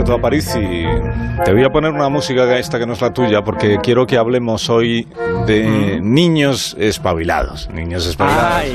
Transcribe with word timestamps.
Alberto 0.00 0.14
Aparici. 0.14 0.84
Te 1.44 1.52
voy 1.52 1.62
a 1.62 1.68
poner 1.68 1.92
una 1.92 2.08
música 2.08 2.58
esta 2.58 2.78
que 2.78 2.86
no 2.86 2.94
es 2.94 3.02
la 3.02 3.12
tuya 3.12 3.42
porque 3.42 3.78
quiero 3.82 4.06
que 4.06 4.16
hablemos 4.16 4.70
hoy 4.70 5.06
de 5.46 6.00
niños 6.02 6.74
espabilados. 6.78 7.68
Niños 7.70 8.06
espabilados. 8.06 8.50
Ay. 8.50 8.72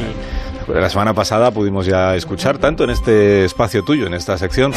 La 0.68 0.88
semana 0.90 1.16
pasada 1.16 1.50
pudimos 1.50 1.88
ya 1.88 2.16
escuchar 2.16 2.60
tanto 2.60 2.84
en 2.84 2.92
este 2.92 3.44
espacio 3.46 3.84
tuyo, 3.84 4.06
en 4.06 4.14
esta 4.14 4.38
sección 4.38 4.72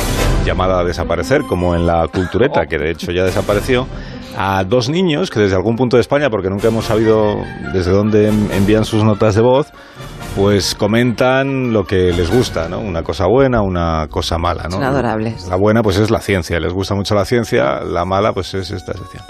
llamada 0.46 0.84
Desaparecer, 0.84 1.42
como 1.42 1.74
en 1.74 1.86
la 1.86 2.06
Cultureta, 2.08 2.64
que 2.66 2.78
de 2.78 2.90
hecho 2.92 3.12
ya 3.12 3.24
desapareció, 3.24 3.86
a 4.36 4.64
dos 4.64 4.88
niños 4.88 5.30
que 5.30 5.40
desde 5.40 5.56
algún 5.56 5.76
punto 5.76 5.96
de 5.96 6.00
España, 6.02 6.30
porque 6.30 6.48
nunca 6.48 6.68
hemos 6.68 6.86
sabido 6.86 7.36
desde 7.74 7.90
dónde 7.90 8.28
en- 8.28 8.50
envían 8.52 8.84
sus 8.86 9.02
notas 9.04 9.34
de 9.34 9.40
voz, 9.42 9.72
pues 10.38 10.76
comentan 10.76 11.72
lo 11.72 11.84
que 11.84 12.12
les 12.12 12.30
gusta, 12.30 12.68
¿no? 12.68 12.78
Una 12.78 13.02
cosa 13.02 13.26
buena, 13.26 13.60
una 13.60 14.06
cosa 14.08 14.38
mala, 14.38 14.64
¿no? 14.64 14.70
Son 14.70 14.84
adorables. 14.84 15.48
La 15.48 15.56
buena 15.56 15.82
pues 15.82 15.98
es 15.98 16.12
la 16.12 16.20
ciencia, 16.20 16.60
les 16.60 16.72
gusta 16.72 16.94
mucho 16.94 17.16
la 17.16 17.24
ciencia, 17.24 17.80
la 17.80 18.04
mala 18.04 18.32
pues 18.32 18.54
es 18.54 18.70
esta 18.70 18.92
sección. 18.92 19.24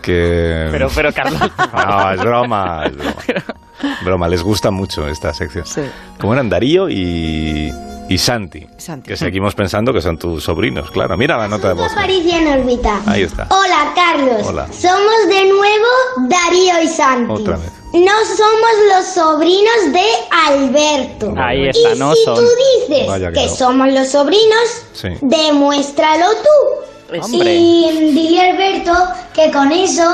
Que... 0.00 0.68
Pero, 0.70 0.88
pero 0.94 1.12
Carlos. 1.12 1.40
No, 1.74 2.12
es 2.12 2.20
broma, 2.20 2.84
es 2.86 2.96
broma. 2.96 3.14
Broma, 4.04 4.28
les 4.28 4.42
gusta 4.42 4.70
mucho 4.70 5.08
esta 5.08 5.32
sección. 5.32 5.64
Sí. 5.64 5.80
Como 6.20 6.34
eran 6.34 6.50
Darío 6.50 6.90
y, 6.90 7.72
y 8.10 8.18
Santi, 8.18 8.66
Santi. 8.76 9.08
que 9.08 9.16
seguimos 9.16 9.54
pensando 9.54 9.92
que 9.92 10.00
son 10.02 10.18
tus 10.18 10.42
sobrinos, 10.44 10.90
claro. 10.90 11.16
Mira 11.16 11.38
la 11.38 11.46
nota 11.48 11.68
de 11.68 11.74
voz. 11.74 11.92
Aparicio 11.92 12.32
en 12.36 12.48
órbita. 12.60 13.00
Ahí 13.06 13.22
está. 13.22 13.46
Hola, 13.50 13.92
Carlos. 13.94 14.42
Hola. 14.46 14.66
Somos 14.72 15.28
de 15.28 15.44
nuevo 15.46 15.86
Darío 16.28 16.82
y 16.82 16.88
Santi. 16.88 17.32
Otra 17.32 17.56
vez. 17.56 17.70
No 17.92 18.12
somos 18.36 18.70
los 18.96 19.06
sobrinos 19.14 19.92
de 19.92 20.04
Alberto. 20.48 21.34
Ahí 21.36 21.68
está, 21.68 21.94
y 21.94 21.98
no 21.98 22.14
si 22.14 22.24
son. 22.24 22.34
tú 22.36 22.42
dices 22.88 23.06
Vaya 23.06 23.28
que 23.28 23.40
que, 23.40 23.46
no. 23.46 23.54
somos 23.54 23.92
los 23.92 24.08
sobrinos, 24.08 24.82
Sí. 24.92 25.08
demuéstralo 25.20 26.26
tú. 26.42 27.16
Hombre. 27.22 27.54
Y 27.56 28.10
dile 28.12 28.40
a 28.40 28.50
Alberto 28.52 28.92
que 29.34 29.50
con 29.52 29.72
eso 29.72 30.04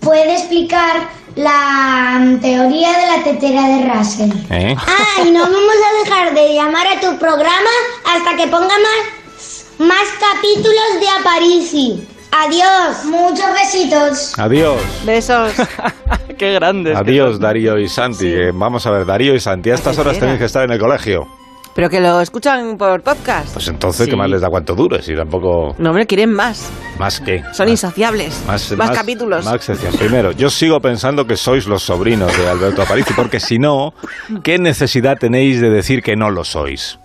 puede 0.00 0.32
explicar 0.34 1.08
la 1.38 2.36
teoría 2.40 2.98
de 2.98 3.06
la 3.06 3.22
tetera 3.22 3.62
de 3.68 3.92
Russell. 3.92 4.32
¿Eh? 4.50 4.74
Ah, 4.76 5.22
y 5.24 5.30
no 5.30 5.40
vamos 5.40 5.76
a 5.86 6.04
dejar 6.04 6.34
de 6.34 6.54
llamar 6.54 6.86
a 6.88 7.00
tu 7.00 7.16
programa 7.16 7.70
hasta 8.04 8.36
que 8.36 8.48
ponga 8.48 8.66
más, 8.66 9.64
más 9.78 10.08
capítulos 10.18 11.00
de 11.00 11.08
Aparici. 11.20 12.08
Adiós. 12.32 13.04
Muchos 13.04 13.46
besitos. 13.52 14.38
Adiós. 14.38 14.80
Besos. 15.04 15.52
Qué 16.38 16.54
grandes. 16.54 16.96
Adiós. 16.96 17.38
Darío 17.38 17.78
y 17.78 17.88
Santi. 17.88 18.18
Sí. 18.18 18.32
Eh, 18.32 18.50
vamos 18.52 18.84
a 18.86 18.90
ver, 18.90 19.06
Darío 19.06 19.34
y 19.34 19.40
Santi, 19.40 19.70
a 19.70 19.76
estas 19.76 19.96
horas 19.96 20.18
tenéis 20.18 20.40
que 20.40 20.44
estar 20.44 20.64
en 20.64 20.72
el 20.72 20.78
colegio. 20.80 21.37
Pero 21.78 21.90
que 21.90 22.00
lo 22.00 22.20
escuchan 22.20 22.76
por 22.76 23.02
podcast. 23.02 23.52
Pues 23.52 23.68
entonces, 23.68 24.06
Sí. 24.06 24.10
¿qué 24.10 24.16
más 24.16 24.28
les 24.28 24.40
da 24.40 24.48
cuánto 24.48 24.74
dure? 24.74 25.00
Si 25.00 25.14
tampoco... 25.14 25.76
No, 25.78 25.90
hombre, 25.90 26.08
quieren 26.08 26.32
más. 26.32 26.68
¿Más 26.98 27.20
que 27.20 27.44
Son 27.52 27.68
insaciables. 27.68 28.42
Más, 28.48 28.74
capítulos. 28.92 29.44
Más 29.44 29.62
sección. 29.62 29.94
Primero, 29.94 30.32
yo 30.32 30.50
sigo 30.50 30.80
pensando 30.80 31.24
que 31.24 31.36
sois 31.36 31.68
los 31.68 31.84
sobrinos 31.84 32.36
de 32.36 32.48
Alberto 32.48 32.82
Aparici, 32.82 33.14
porque 33.14 33.38
si 33.38 33.60
no, 33.60 33.94
¿qué 34.42 34.58
necesidad 34.58 35.18
tenéis 35.18 35.60
de 35.60 35.70
decir 35.70 36.02
que 36.02 36.16
no 36.16 36.30
lo 36.30 36.42
sois? 36.42 36.98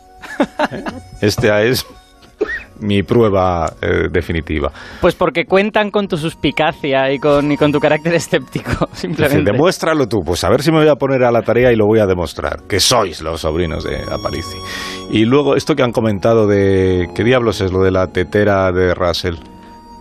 ¿Eh? 0.72 0.84
Esta 1.22 1.62
es 1.62 1.86
mi 2.80 3.04
prueba 3.04 3.74
eh, 3.82 4.08
definitiva. 4.12 4.72
Pues 5.02 5.16
porque 5.16 5.46
cuentan 5.46 5.92
con 5.92 6.08
tu 6.08 6.18
suspicacia 6.18 7.12
y 7.12 7.20
con, 7.20 7.52
y 7.52 7.58
con 7.58 7.72
tu 7.72 7.80
carácter 7.80 8.14
escéptico, 8.16 8.88
Dice, 8.92 9.02
simplemente. 9.02 9.52
demuéstralo 9.52 10.08
tú. 10.08 10.22
Pues 10.26 10.44
a 10.44 10.50
ver 10.50 10.62
si 10.62 10.72
me 10.72 10.78
voy 10.80 10.88
a 10.90 10.96
poner 10.96 11.24
a 11.24 11.32
la 11.32 11.42
tarea 11.42 11.72
y 11.72 11.76
lo 11.76 11.86
voy 11.86 12.00
a 12.00 12.06
demostrar. 12.06 12.64
Que 12.68 12.80
sois 12.80 13.22
los 13.22 13.42
sobrinos 13.42 13.84
de 13.84 13.98
Aparici. 14.12 14.58
Y 15.12 15.26
luego, 15.26 15.56
esto 15.56 15.76
que 15.76 15.84
han 15.84 15.92
comentado 15.92 16.48
de... 16.48 17.08
¿Qué 17.16 17.24
diablos 17.24 17.62
es 17.62 17.72
lo 17.72 17.84
de 17.84 17.92
la 17.92 18.08
tetera 18.08 18.72
de 18.72 18.94
Russell? 18.94 19.36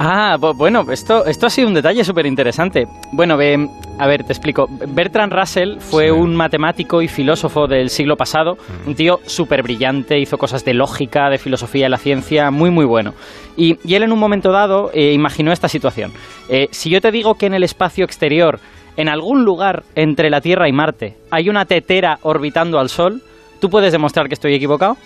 Ah, 0.04 0.36
bu- 0.36 0.52
bueno, 0.56 0.84
esto, 0.90 1.24
esto 1.26 1.46
ha 1.46 1.50
sido 1.50 1.68
un 1.68 1.74
detalle 1.74 2.02
súper 2.02 2.26
interesante. 2.26 2.88
Bueno, 3.12 3.34
a 3.34 4.06
ver, 4.08 4.24
te 4.24 4.32
explico. 4.32 4.66
Bertrand 4.68 5.32
Russell 5.32 5.78
fue 5.78 6.06
Sí. 6.06 6.10
un 6.10 6.34
matemático 6.34 7.02
y 7.02 7.06
filósofo 7.08 7.68
del 7.68 7.88
siglo 7.88 8.16
pasado, 8.16 8.58
un 8.84 8.96
tío 8.96 9.20
súper 9.26 9.62
brillante, 9.62 10.18
hizo 10.18 10.38
cosas 10.38 10.64
de 10.64 10.74
lógica, 10.74 11.30
de 11.30 11.38
filosofía 11.38 11.84
de 11.84 11.90
la 11.90 11.98
ciencia, 11.98 12.50
muy, 12.50 12.70
muy 12.70 12.84
bueno. 12.84 13.14
Y, 13.56 13.78
y 13.88 13.94
él 13.94 14.02
en 14.02 14.12
un 14.12 14.18
momento 14.18 14.50
dado 14.50 14.90
eh, 14.92 15.12
imaginó 15.12 15.52
esta 15.52 15.68
situación. 15.68 16.12
Eh, 16.48 16.66
si 16.72 16.90
yo 16.90 17.00
te 17.00 17.12
digo 17.12 17.36
que 17.36 17.46
en 17.46 17.54
el 17.54 17.62
espacio 17.62 18.04
exterior, 18.04 18.58
en 18.96 19.08
algún 19.08 19.44
lugar 19.44 19.84
entre 19.94 20.30
la 20.30 20.40
Tierra 20.40 20.68
y 20.68 20.72
Marte, 20.72 21.16
hay 21.30 21.48
una 21.48 21.64
tetera 21.64 22.18
orbitando 22.22 22.80
al 22.80 22.88
Sol, 22.88 23.22
¿tú 23.60 23.70
puedes 23.70 23.92
demostrar 23.92 24.26
que 24.26 24.34
estoy 24.34 24.54
equivocado? 24.54 24.96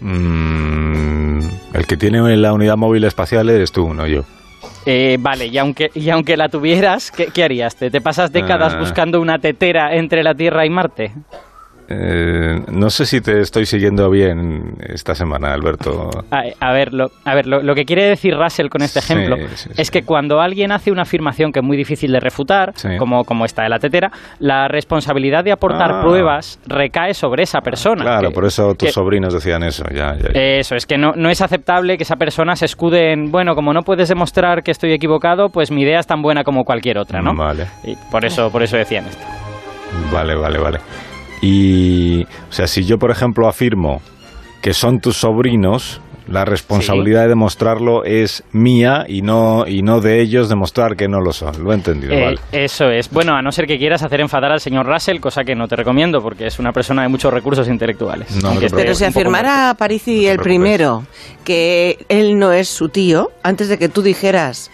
Mm, 0.00 0.81
el 1.74 1.86
que 1.86 1.96
tiene 1.96 2.36
la 2.36 2.52
unidad 2.52 2.76
móvil 2.76 3.04
espacial 3.04 3.48
eres 3.50 3.72
tú, 3.72 3.92
no 3.94 4.06
yo. 4.06 4.22
Eh, 4.86 5.16
vale, 5.20 5.46
y 5.46 5.58
aunque, 5.58 5.90
y 5.94 6.10
aunque 6.10 6.36
la 6.36 6.48
tuvieras, 6.48 7.10
¿qué, 7.12 7.26
qué 7.26 7.44
harías? 7.44 7.76
¿Te, 7.76 7.90
te 7.90 8.00
pasas 8.00 8.32
décadas 8.32 8.74
Ah. 8.74 8.78
buscando 8.80 9.20
una 9.20 9.38
tetera 9.38 9.94
entre 9.94 10.22
la 10.24 10.34
Tierra 10.34 10.66
y 10.66 10.70
Marte? 10.70 11.12
Eh, 11.88 12.60
no 12.70 12.88
sé 12.90 13.04
si 13.06 13.20
te 13.20 13.40
estoy 13.40 13.66
siguiendo 13.66 14.08
bien 14.10 14.76
esta 14.88 15.14
semana, 15.14 15.52
Alberto. 15.52 16.08
A, 16.30 16.42
a 16.60 16.72
ver, 16.72 16.94
lo, 16.94 17.10
a 17.24 17.34
ver 17.34 17.46
lo, 17.46 17.62
lo 17.62 17.74
que 17.74 17.84
quiere 17.84 18.04
decir 18.04 18.34
Russell 18.36 18.68
con 18.68 18.82
este 18.82 19.00
ejemplo 19.00 19.36
sí, 19.54 19.68
es 19.76 19.86
sí. 19.88 19.92
que 19.92 20.02
cuando 20.04 20.40
alguien 20.40 20.72
hace 20.72 20.90
una 20.90 21.02
afirmación 21.02 21.52
que 21.52 21.58
es 21.60 21.64
muy 21.64 21.76
difícil 21.76 22.12
de 22.12 22.20
refutar, 22.20 22.72
como, 22.98 23.24
como 23.24 23.44
esta 23.44 23.62
de 23.64 23.68
la 23.68 23.78
tetera, 23.78 24.10
la 24.38 24.68
responsabilidad 24.68 25.44
de 25.44 25.52
aportar 25.52 25.90
Ah. 25.92 26.00
pruebas 26.02 26.58
recae 26.66 27.12
sobre 27.14 27.42
esa 27.42 27.60
persona. 27.60 28.04
Claro, 28.04 28.28
que- 28.28 28.34
por 28.34 28.44
eso 28.46 28.74
tus 28.74 28.88
que- 28.88 28.92
sobrinos 28.92 29.34
decían 29.34 29.62
eso. 29.62 29.84
Ya, 29.92 30.14
ya, 30.16 30.32
ya. 30.32 30.40
Eso, 30.40 30.74
es 30.76 30.86
que 30.86 30.96
no, 30.96 31.12
no 31.16 31.28
es 31.28 31.40
aceptable 31.42 31.96
que 31.96 32.04
esa 32.04 32.16
persona 32.16 32.56
se 32.56 32.64
escude 32.66 33.12
en, 33.12 33.30
bueno, 33.30 33.54
como 33.54 33.72
no 33.72 33.82
puedes 33.82 34.08
demostrar 34.08 34.62
que 34.62 34.70
estoy 34.70 34.92
equivocado, 34.92 35.48
pues 35.50 35.70
mi 35.70 35.82
idea 35.82 35.98
es 36.00 36.06
tan 36.06 36.22
buena 36.22 36.44
como 36.44 36.64
cualquier 36.64 36.98
otra, 36.98 37.20
¿no? 37.20 37.34
Vale, 37.34 37.66
Y 37.84 37.96
por 38.10 38.24
eso, 38.24 38.50
por 38.50 38.62
eso 38.62 38.76
decían 38.76 39.04
esto. 39.06 39.24
vale, 40.12 40.34
vale, 40.34 40.58
vale. 40.58 40.78
Y, 41.42 42.22
o 42.22 42.52
sea, 42.52 42.66
si 42.66 42.84
yo, 42.84 42.98
por 42.98 43.10
ejemplo, 43.10 43.48
afirmo 43.48 44.00
que 44.62 44.72
son 44.72 45.00
tus 45.00 45.16
sobrinos, 45.16 46.00
la 46.28 46.44
responsabilidad 46.44 47.22
de 47.22 47.28
demostrarlo 47.30 48.04
es 48.04 48.44
mía 48.52 49.04
y 49.08 49.22
no, 49.22 49.64
y 49.66 49.82
no 49.82 50.00
de 50.00 50.22
ellos 50.22 50.48
demostrar 50.48 50.96
que 50.96 51.08
no 51.08 51.20
lo 51.20 51.32
son. 51.32 51.64
Lo 51.64 51.72
he 51.72 51.74
entendido, 51.74 52.14
Eh, 52.14 52.24
vale. 52.24 52.38
Eso 52.52 52.88
es. 52.90 53.10
Bueno, 53.10 53.34
a 53.34 53.42
no 53.42 53.50
ser 53.50 53.66
que 53.66 53.76
quieras 53.76 54.04
hacer 54.04 54.20
enfadar 54.20 54.52
al 54.52 54.60
señor 54.60 54.86
Russell, 54.86 55.18
cosa 55.18 55.42
que 55.42 55.56
no 55.56 55.66
te 55.66 55.74
recomiendo 55.74 56.22
porque 56.22 56.46
es 56.46 56.60
una 56.60 56.72
persona 56.72 57.02
de 57.02 57.08
muchos 57.08 57.34
recursos 57.34 57.68
intelectuales. 57.68 58.42
No, 58.42 58.54
no 58.54 58.60
Pero 58.60 58.94
si 58.94 59.04
afirmara 59.04 59.74
Parisi 59.76 60.22
te 60.22 60.30
el 60.30 60.38
primero 60.38 61.04
que 61.44 61.98
él 62.08 62.38
no 62.38 62.52
es 62.52 62.68
su 62.68 62.88
tío, 62.88 63.30
antes 63.42 63.68
de 63.68 63.78
que 63.78 63.88
tú 63.88 64.02
dijeras 64.02 64.70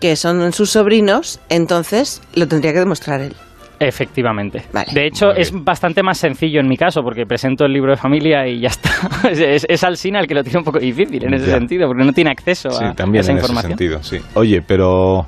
que 0.00 0.16
son 0.16 0.52
sus 0.52 0.70
sobrinos, 0.70 1.40
entonces 1.50 2.22
lo 2.34 2.48
tendría 2.48 2.72
que 2.72 2.80
demostrar 2.80 3.20
él. 3.20 3.36
Efectivamente. 3.78 4.62
Vale. 4.72 4.86
De 4.92 5.06
hecho, 5.06 5.32
es 5.32 5.52
bastante 5.52 6.02
más 6.02 6.18
sencillo 6.18 6.60
en 6.60 6.68
mi 6.68 6.76
caso, 6.76 7.02
porque 7.02 7.26
presento 7.26 7.64
el 7.66 7.72
libro 7.72 7.90
de 7.90 7.96
familia 7.96 8.46
y 8.46 8.60
ya 8.60 8.68
está. 8.68 8.90
es, 9.30 9.38
es, 9.40 9.66
es 9.68 9.84
Alsina 9.84 10.20
el 10.20 10.26
que 10.26 10.34
lo 10.34 10.42
tiene 10.42 10.58
un 10.60 10.64
poco 10.64 10.78
difícil 10.78 11.24
en 11.24 11.34
ese 11.34 11.46
Ya. 11.46 11.54
sentido, 11.58 11.86
porque 11.88 12.04
no 12.04 12.12
tiene 12.12 12.30
acceso 12.30 12.70
Sí, 12.70 12.84
a, 12.84 12.92
también 12.94 13.20
a 13.20 13.22
esa 13.22 13.32
en 13.32 13.38
ese 13.38 13.44
información. 13.46 13.70
sentido, 13.78 14.02
sí. 14.02 14.18
Oye, 14.34 14.62
pero 14.66 15.26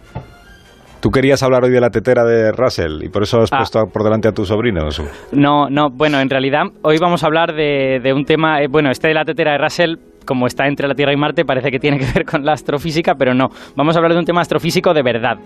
tú 1.01 1.11
querías 1.11 1.43
hablar 1.43 1.65
hoy 1.65 1.71
de 1.71 1.81
la 1.81 1.91
tetera 1.91 2.25
de 2.25 2.51
Russell 2.53 3.03
y 3.05 3.09
por 3.09 3.23
eso 3.23 3.39
has 3.41 3.53
Ah. 3.53 3.59
puesto 3.59 3.85
por 3.93 4.03
delante 4.03 4.29
a 4.29 4.33
tus 4.33 4.49
sobrinos. 4.49 5.01
No, 5.33 5.69
no, 5.71 5.91
bueno, 5.91 6.19
en 6.21 6.29
realidad 6.31 6.63
hoy 6.83 6.99
vamos 6.99 7.23
a 7.23 7.27
hablar 7.27 7.55
de, 7.55 8.01
de 8.03 8.13
un 8.13 8.25
tema, 8.25 8.63
eh, 8.63 8.67
bueno, 8.69 8.91
este 8.91 9.09
de 9.09 9.15
la 9.15 9.25
tetera 9.25 9.53
de 9.53 9.59
Russell, 9.59 9.95
como 10.29 10.47
está 10.47 10.67
entre 10.67 10.87
la 10.87 10.95
Tierra 10.95 11.15
y 11.15 11.17
Marte, 11.17 11.47
parece 11.47 11.71
que 11.71 11.81
tiene 11.81 11.99
que 11.99 12.05
ver 12.13 12.27
con 12.27 12.45
la 12.45 12.53
astrofísica, 12.53 13.15
pero 13.15 13.33
no. 13.33 13.51
Vamos 13.75 13.97
a 13.97 13.99
hablar 13.99 14.13
de 14.13 14.19
un 14.19 14.27
tema 14.27 14.43
astrofísico 14.43 14.93
de 14.93 15.03
verdad. 15.03 15.39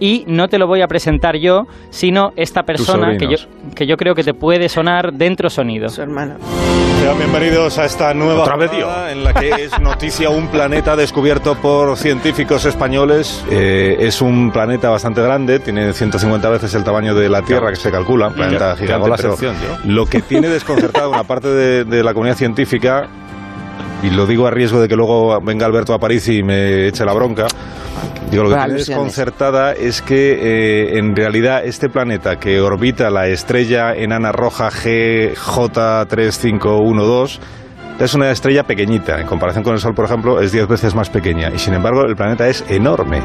Y 0.00 0.24
no 0.26 0.48
te 0.48 0.56
lo 0.56 0.66
voy 0.66 0.80
a 0.80 0.88
presentar 0.88 1.36
yo, 1.36 1.66
sino 1.90 2.32
esta 2.36 2.62
persona 2.62 3.18
que 3.18 3.26
yo, 3.26 3.36
que 3.74 3.86
yo 3.86 3.98
creo 3.98 4.14
que 4.14 4.24
te 4.24 4.32
puede 4.32 4.70
sonar 4.70 5.12
dentro 5.12 5.50
sonido. 5.50 5.90
Su 5.90 6.00
hermano. 6.00 6.36
Sean 7.00 7.18
bienvenidos 7.18 7.78
a 7.78 7.84
esta 7.84 8.14
nueva 8.14 8.42
Otra 8.42 8.56
vez 8.56 8.70
jornada 8.70 9.12
en 9.12 9.24
la 9.24 9.34
que 9.34 9.50
es 9.50 9.78
noticia 9.78 10.30
un 10.30 10.48
planeta 10.48 10.96
descubierto 10.96 11.54
por 11.56 11.98
científicos 11.98 12.64
españoles. 12.64 13.44
Eh, 13.50 13.96
es 14.00 14.22
un 14.22 14.50
planeta 14.50 14.88
bastante 14.88 15.20
grande, 15.20 15.58
tiene 15.58 15.92
150 15.92 16.48
veces 16.48 16.74
el 16.74 16.82
tamaño 16.82 17.14
de 17.14 17.28
la 17.28 17.42
Tierra 17.42 17.68
que 17.68 17.76
se 17.76 17.90
calcula, 17.90 18.28
un 18.28 18.34
planeta 18.34 18.74
gigante. 18.74 19.10
Lo 19.84 20.06
que 20.06 20.22
tiene 20.22 20.48
desconcertada 20.48 21.08
una 21.08 21.24
parte 21.24 21.48
de, 21.48 21.84
de 21.84 22.02
la 22.02 22.14
comunidad 22.14 22.36
científica, 22.36 23.08
y 24.02 24.10
lo 24.10 24.26
digo 24.26 24.46
a 24.46 24.50
riesgo 24.50 24.78
de 24.80 24.88
que 24.88 24.96
luego 24.96 25.40
venga 25.40 25.64
Alberto 25.66 25.94
a 25.94 25.98
París 25.98 26.28
y 26.28 26.42
me 26.42 26.88
eche 26.88 27.04
la 27.04 27.12
bronca. 27.12 27.46
Digo, 28.30 28.44
lo 28.44 28.50
que 28.50 28.56
tiene 28.56 28.74
desconcertada 28.74 29.72
es 29.72 30.02
que 30.02 30.32
eh, 30.32 30.98
en 30.98 31.16
realidad 31.16 31.64
este 31.64 31.88
planeta 31.88 32.38
que 32.38 32.60
orbita 32.60 33.10
la 33.10 33.26
estrella 33.26 33.92
enana 33.94 34.30
roja 34.30 34.70
GJ3512 34.70 37.40
es 38.04 38.14
una 38.14 38.30
estrella 38.30 38.64
pequeñita. 38.64 39.20
En 39.20 39.26
comparación 39.26 39.62
con 39.62 39.74
el 39.74 39.80
Sol, 39.80 39.94
por 39.94 40.06
ejemplo, 40.06 40.40
es 40.40 40.52
10 40.52 40.68
veces 40.68 40.94
más 40.94 41.10
pequeña. 41.10 41.50
Y 41.54 41.58
sin 41.58 41.74
embargo, 41.74 42.04
el 42.06 42.16
planeta 42.16 42.48
es 42.48 42.64
enorme. 42.68 43.20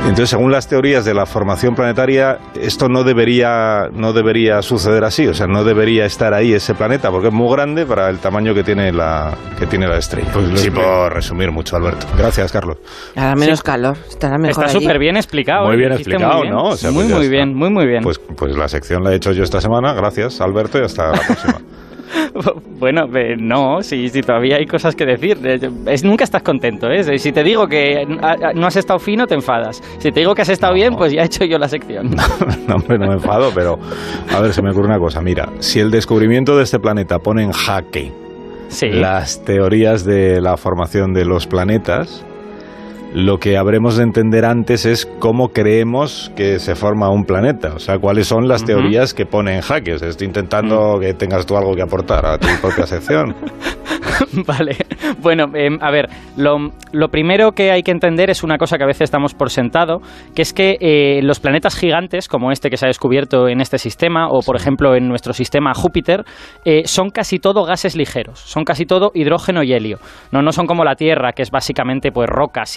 Entonces, 0.00 0.30
según 0.30 0.50
las 0.50 0.66
teorías 0.66 1.04
de 1.04 1.14
la 1.14 1.26
formación 1.26 1.74
planetaria, 1.74 2.38
esto 2.60 2.88
no 2.88 3.04
debería, 3.04 3.88
no 3.92 4.12
debería 4.12 4.62
suceder 4.62 5.04
así. 5.04 5.26
O 5.26 5.34
sea, 5.34 5.46
no 5.46 5.64
debería 5.64 6.04
estar 6.06 6.34
ahí 6.34 6.52
ese 6.52 6.74
planeta, 6.74 7.10
porque 7.10 7.28
es 7.28 7.34
muy 7.34 7.50
grande 7.54 7.86
para 7.86 8.08
el 8.08 8.18
tamaño 8.18 8.54
que 8.54 8.64
tiene 8.64 8.92
la, 8.92 9.36
que 9.58 9.66
tiene 9.66 9.86
la 9.86 9.98
estrella. 9.98 10.30
Pues 10.32 10.60
sí, 10.60 10.70
por 10.70 11.12
resumir 11.12 11.52
mucho, 11.52 11.76
Alberto. 11.76 12.06
Gracias, 12.16 12.50
Carlos. 12.50 12.78
Hará 13.14 13.34
menos 13.36 13.62
calor, 13.62 13.96
estará 14.08 14.38
mejor 14.38 14.64
Está 14.64 14.78
súper 14.78 14.98
bien 14.98 15.16
explicado. 15.16 15.66
Muy 15.66 15.74
¿eh? 15.74 15.78
bien 15.78 15.92
explicado, 15.92 16.38
muy 16.38 16.42
bien. 16.42 16.54
¿no? 16.54 16.62
O 16.64 16.76
sea, 16.76 16.90
muy, 16.90 17.04
pues 17.04 17.14
muy 17.14 17.24
está. 17.26 17.36
bien, 17.36 17.54
muy, 17.54 17.70
muy 17.70 17.86
bien. 17.86 18.02
Pues, 18.02 18.18
pues 18.18 18.56
la 18.56 18.68
sección 18.68 19.04
la 19.04 19.12
he 19.12 19.16
hecho 19.16 19.32
yo 19.32 19.42
esta 19.42 19.60
semana. 19.60 19.92
Gracias, 19.92 20.40
Alberto, 20.40 20.78
y 20.78 20.82
hasta 20.84 21.12
la 21.12 21.20
próxima. 21.20 21.60
Bueno, 22.80 23.04
eh, 23.14 23.36
no, 23.38 23.82
si, 23.82 24.08
si 24.08 24.22
todavía 24.22 24.56
hay 24.56 24.64
cosas 24.66 24.94
que 24.96 25.04
decir. 25.04 25.38
Es, 25.86 26.02
nunca 26.02 26.24
estás 26.24 26.42
contento, 26.42 26.90
¿eh? 26.90 27.18
Si 27.18 27.30
te 27.30 27.42
digo 27.44 27.66
que 27.66 28.06
no 28.06 28.66
has 28.66 28.76
estado 28.76 28.98
fino, 28.98 29.26
te 29.26 29.34
enfadas. 29.34 29.82
Si 29.98 30.10
te 30.10 30.20
digo 30.20 30.34
que 30.34 30.42
has 30.42 30.48
estado 30.48 30.72
No. 30.72 30.76
bien, 30.76 30.94
pues 30.96 31.12
ya 31.12 31.22
he 31.22 31.26
hecho 31.26 31.44
yo 31.44 31.58
la 31.58 31.68
sección. 31.68 32.10
no, 32.68 32.76
hombre, 32.76 32.98
no 32.98 33.08
me 33.08 33.14
enfado, 33.14 33.50
pero 33.54 33.78
a 34.34 34.40
ver, 34.40 34.52
se 34.54 34.62
me 34.62 34.70
ocurre 34.70 34.86
una 34.86 34.98
cosa. 34.98 35.20
Mira, 35.20 35.48
si 35.58 35.78
el 35.80 35.90
descubrimiento 35.90 36.56
de 36.56 36.62
este 36.64 36.78
planeta 36.78 37.18
pone 37.18 37.42
en 37.42 37.52
jaque 37.52 38.12
Sí. 38.68 38.88
las 38.88 39.44
teorías 39.44 40.04
de 40.04 40.40
la 40.40 40.56
formación 40.56 41.12
de 41.12 41.24
los 41.24 41.46
planetas, 41.48 42.24
lo 43.12 43.38
que 43.38 43.56
habremos 43.56 43.96
de 43.96 44.04
entender 44.04 44.44
antes 44.44 44.86
es 44.86 45.06
cómo 45.18 45.48
creemos 45.48 46.30
que 46.36 46.58
se 46.58 46.74
forma 46.74 47.10
un 47.10 47.24
planeta. 47.24 47.74
O 47.74 47.78
sea, 47.78 47.98
cuáles 47.98 48.28
son 48.28 48.46
las 48.46 48.64
teorías 48.64 49.14
que 49.14 49.26
pone 49.26 49.56
en 49.56 49.62
jaque. 49.62 49.94
O 49.94 49.98
sea, 49.98 50.08
estoy 50.08 50.26
intentando 50.26 50.98
que 51.00 51.14
tengas 51.14 51.46
tú 51.46 51.56
algo 51.56 51.74
que 51.74 51.82
aportar 51.82 52.24
a 52.24 52.38
tu 52.38 52.48
propia 52.60 52.86
sección. 52.86 53.34
Vale. 54.46 54.76
Bueno, 55.20 55.46
em, 55.54 55.78
a 55.80 55.90
ver, 55.90 56.08
lo, 56.36 56.70
lo 56.92 57.08
primero 57.08 57.52
que 57.52 57.70
hay 57.70 57.82
que 57.82 57.90
entender 57.90 58.30
es 58.30 58.42
una 58.42 58.58
cosa 58.58 58.76
que 58.76 58.84
a 58.84 58.86
veces 58.86 59.02
estamos 59.02 59.34
por 59.34 59.50
sentado, 59.50 60.00
que 60.34 60.42
es 60.42 60.52
que 60.52 60.76
eh, 60.80 61.20
los 61.22 61.40
planetas 61.40 61.76
gigantes, 61.76 62.28
como 62.28 62.52
este 62.52 62.70
que 62.70 62.76
se 62.76 62.86
ha 62.86 62.88
descubierto 62.88 63.48
en 63.48 63.60
este 63.60 63.78
sistema, 63.78 64.28
o 64.28 64.40
por 64.40 64.56
ejemplo 64.56 64.94
en 64.94 65.08
nuestro 65.08 65.32
sistema 65.32 65.74
Júpiter, 65.74 66.24
eh, 66.64 66.82
son 66.84 67.10
casi 67.10 67.38
todo 67.38 67.64
gases 67.64 67.96
ligeros, 67.96 68.38
son 68.40 68.64
casi 68.64 68.84
todo 68.84 69.10
hidrógeno 69.14 69.62
y 69.62 69.72
helio. 69.72 69.98
No, 70.32 70.42
no 70.42 70.52
son 70.52 70.66
como 70.66 70.84
la 70.84 70.94
Tierra, 70.94 71.32
que 71.32 71.42
es 71.42 71.50
básicamente 71.50 72.12
pues 72.12 72.28
rocas, 72.28 72.76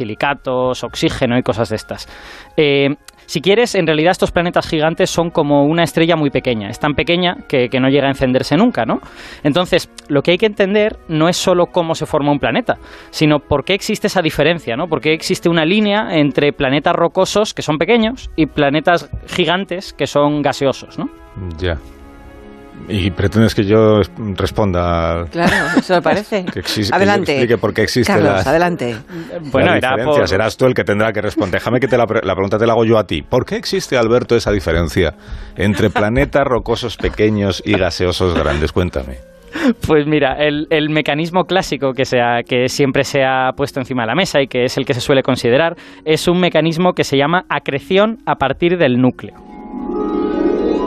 oxígeno 0.84 1.38
y 1.38 1.44
cosas 1.44 1.70
de 1.70 1.76
estas. 1.76 2.08
Eh, 2.58 2.90
si 3.26 3.42
quieres, 3.42 3.76
en 3.76 3.88
realidad 3.88 4.12
estos 4.12 4.32
planetas 4.32 4.68
gigantes 4.68 5.10
son 5.10 5.30
como 5.30 5.66
una 5.66 5.84
estrella 5.84 6.16
muy 6.16 6.30
pequeña. 6.30 6.70
Es 6.70 6.80
tan 6.80 6.94
pequeña 6.94 7.38
que, 7.48 7.70
que 7.70 7.80
no 7.80 7.90
llega 7.90 8.08
a 8.08 8.10
encenderse 8.10 8.56
nunca, 8.58 8.86
¿no? 8.86 9.00
Entonces, 9.44 9.90
lo 10.10 10.22
que 10.22 10.32
hay 10.32 10.38
que 10.38 10.46
entender 10.46 10.98
no 11.08 11.30
es 11.30 11.38
solo 11.38 11.68
cómo 11.68 11.96
se 11.96 12.06
forma 12.06 12.32
un 12.32 12.40
planeta, 12.40 12.78
sino 13.12 13.40
por 13.40 13.64
qué 13.64 13.74
existe 13.74 14.08
esa 14.08 14.22
diferencia, 14.22 14.76
¿no? 14.76 14.88
Por 14.88 15.02
qué 15.02 15.14
existe 15.14 15.50
una 15.50 15.66
línea 15.66 16.10
entre 16.12 16.52
planetas 16.54 16.96
rocosos, 16.96 17.54
que 17.54 17.62
son 17.62 17.78
pequeños, 17.78 18.30
y 18.36 18.46
planetas 18.46 19.10
gigantes, 19.28 19.94
que 19.94 20.06
son 20.06 20.42
gaseosos, 20.42 21.00
¿no? 21.00 21.10
ya. 21.58 21.78
Y 22.90 23.12
pretendes 23.12 23.56
que 23.56 23.64
yo 23.64 24.02
responda 24.36 25.26
Claro, 25.32 25.54
eso 25.78 25.96
me 25.96 26.02
parece. 26.02 26.44
que 26.54 26.60
existe, 26.60 26.92
que 26.92 26.96
adelante. 26.98 27.32
explique 27.32 27.58
por 27.58 27.74
qué 27.74 27.84
existe 27.84 28.12
Carlos, 28.12 28.44
la- 28.44 28.50
adelante. 28.52 28.96
Bueno, 29.52 29.74
era 29.74 29.96
por... 30.04 30.28
Serás 30.28 30.58
tú 30.58 30.66
el 30.66 30.74
que 30.74 30.84
tendrá 30.84 31.14
que 31.14 31.22
responder. 31.22 31.62
Déjame 31.62 31.80
que 31.80 31.88
te 31.88 31.98
la, 31.98 32.06
pre- 32.06 32.22
la 32.24 32.34
pregunta 32.34 32.58
te 32.58 32.66
la 32.68 32.74
hago 32.74 32.84
yo 32.84 32.98
a 32.98 33.06
ti. 33.06 33.22
¿Por 33.22 33.46
qué 33.46 33.56
existe, 33.56 33.96
Alberto, 33.98 34.36
esa 34.36 34.52
diferencia 34.52 35.14
entre 35.56 35.90
planetas 35.90 36.44
rocosos 36.46 36.98
pequeños 36.98 37.62
y 37.66 37.74
gaseosos 37.78 38.38
grandes? 38.38 38.74
Cuéntame. 38.74 39.18
Pues 39.88 40.06
mira, 40.06 40.34
el, 40.44 40.68
el 40.70 40.90
mecanismo 40.90 41.46
clásico 41.46 41.94
que, 41.94 42.04
se 42.04 42.20
ha- 42.20 42.44
que 42.44 42.68
siempre 42.68 43.06
se 43.06 43.24
ha 43.24 43.52
puesto 43.56 43.80
encima 43.80 44.02
de 44.04 44.08
la 44.08 44.16
mesa 44.16 44.42
y 44.42 44.48
que 44.48 44.66
es 44.66 44.78
el 44.78 44.86
que 44.86 44.94
se 44.94 45.00
suele 45.00 45.24
considerar 45.24 45.78
es 46.04 46.28
un 46.28 46.40
mecanismo 46.40 46.92
que 46.94 47.06
se 47.06 47.16
llama 47.18 47.46
acreción 47.48 48.18
a 48.26 48.36
partir 48.36 48.78
del 48.78 49.00
núcleo. 49.00 49.36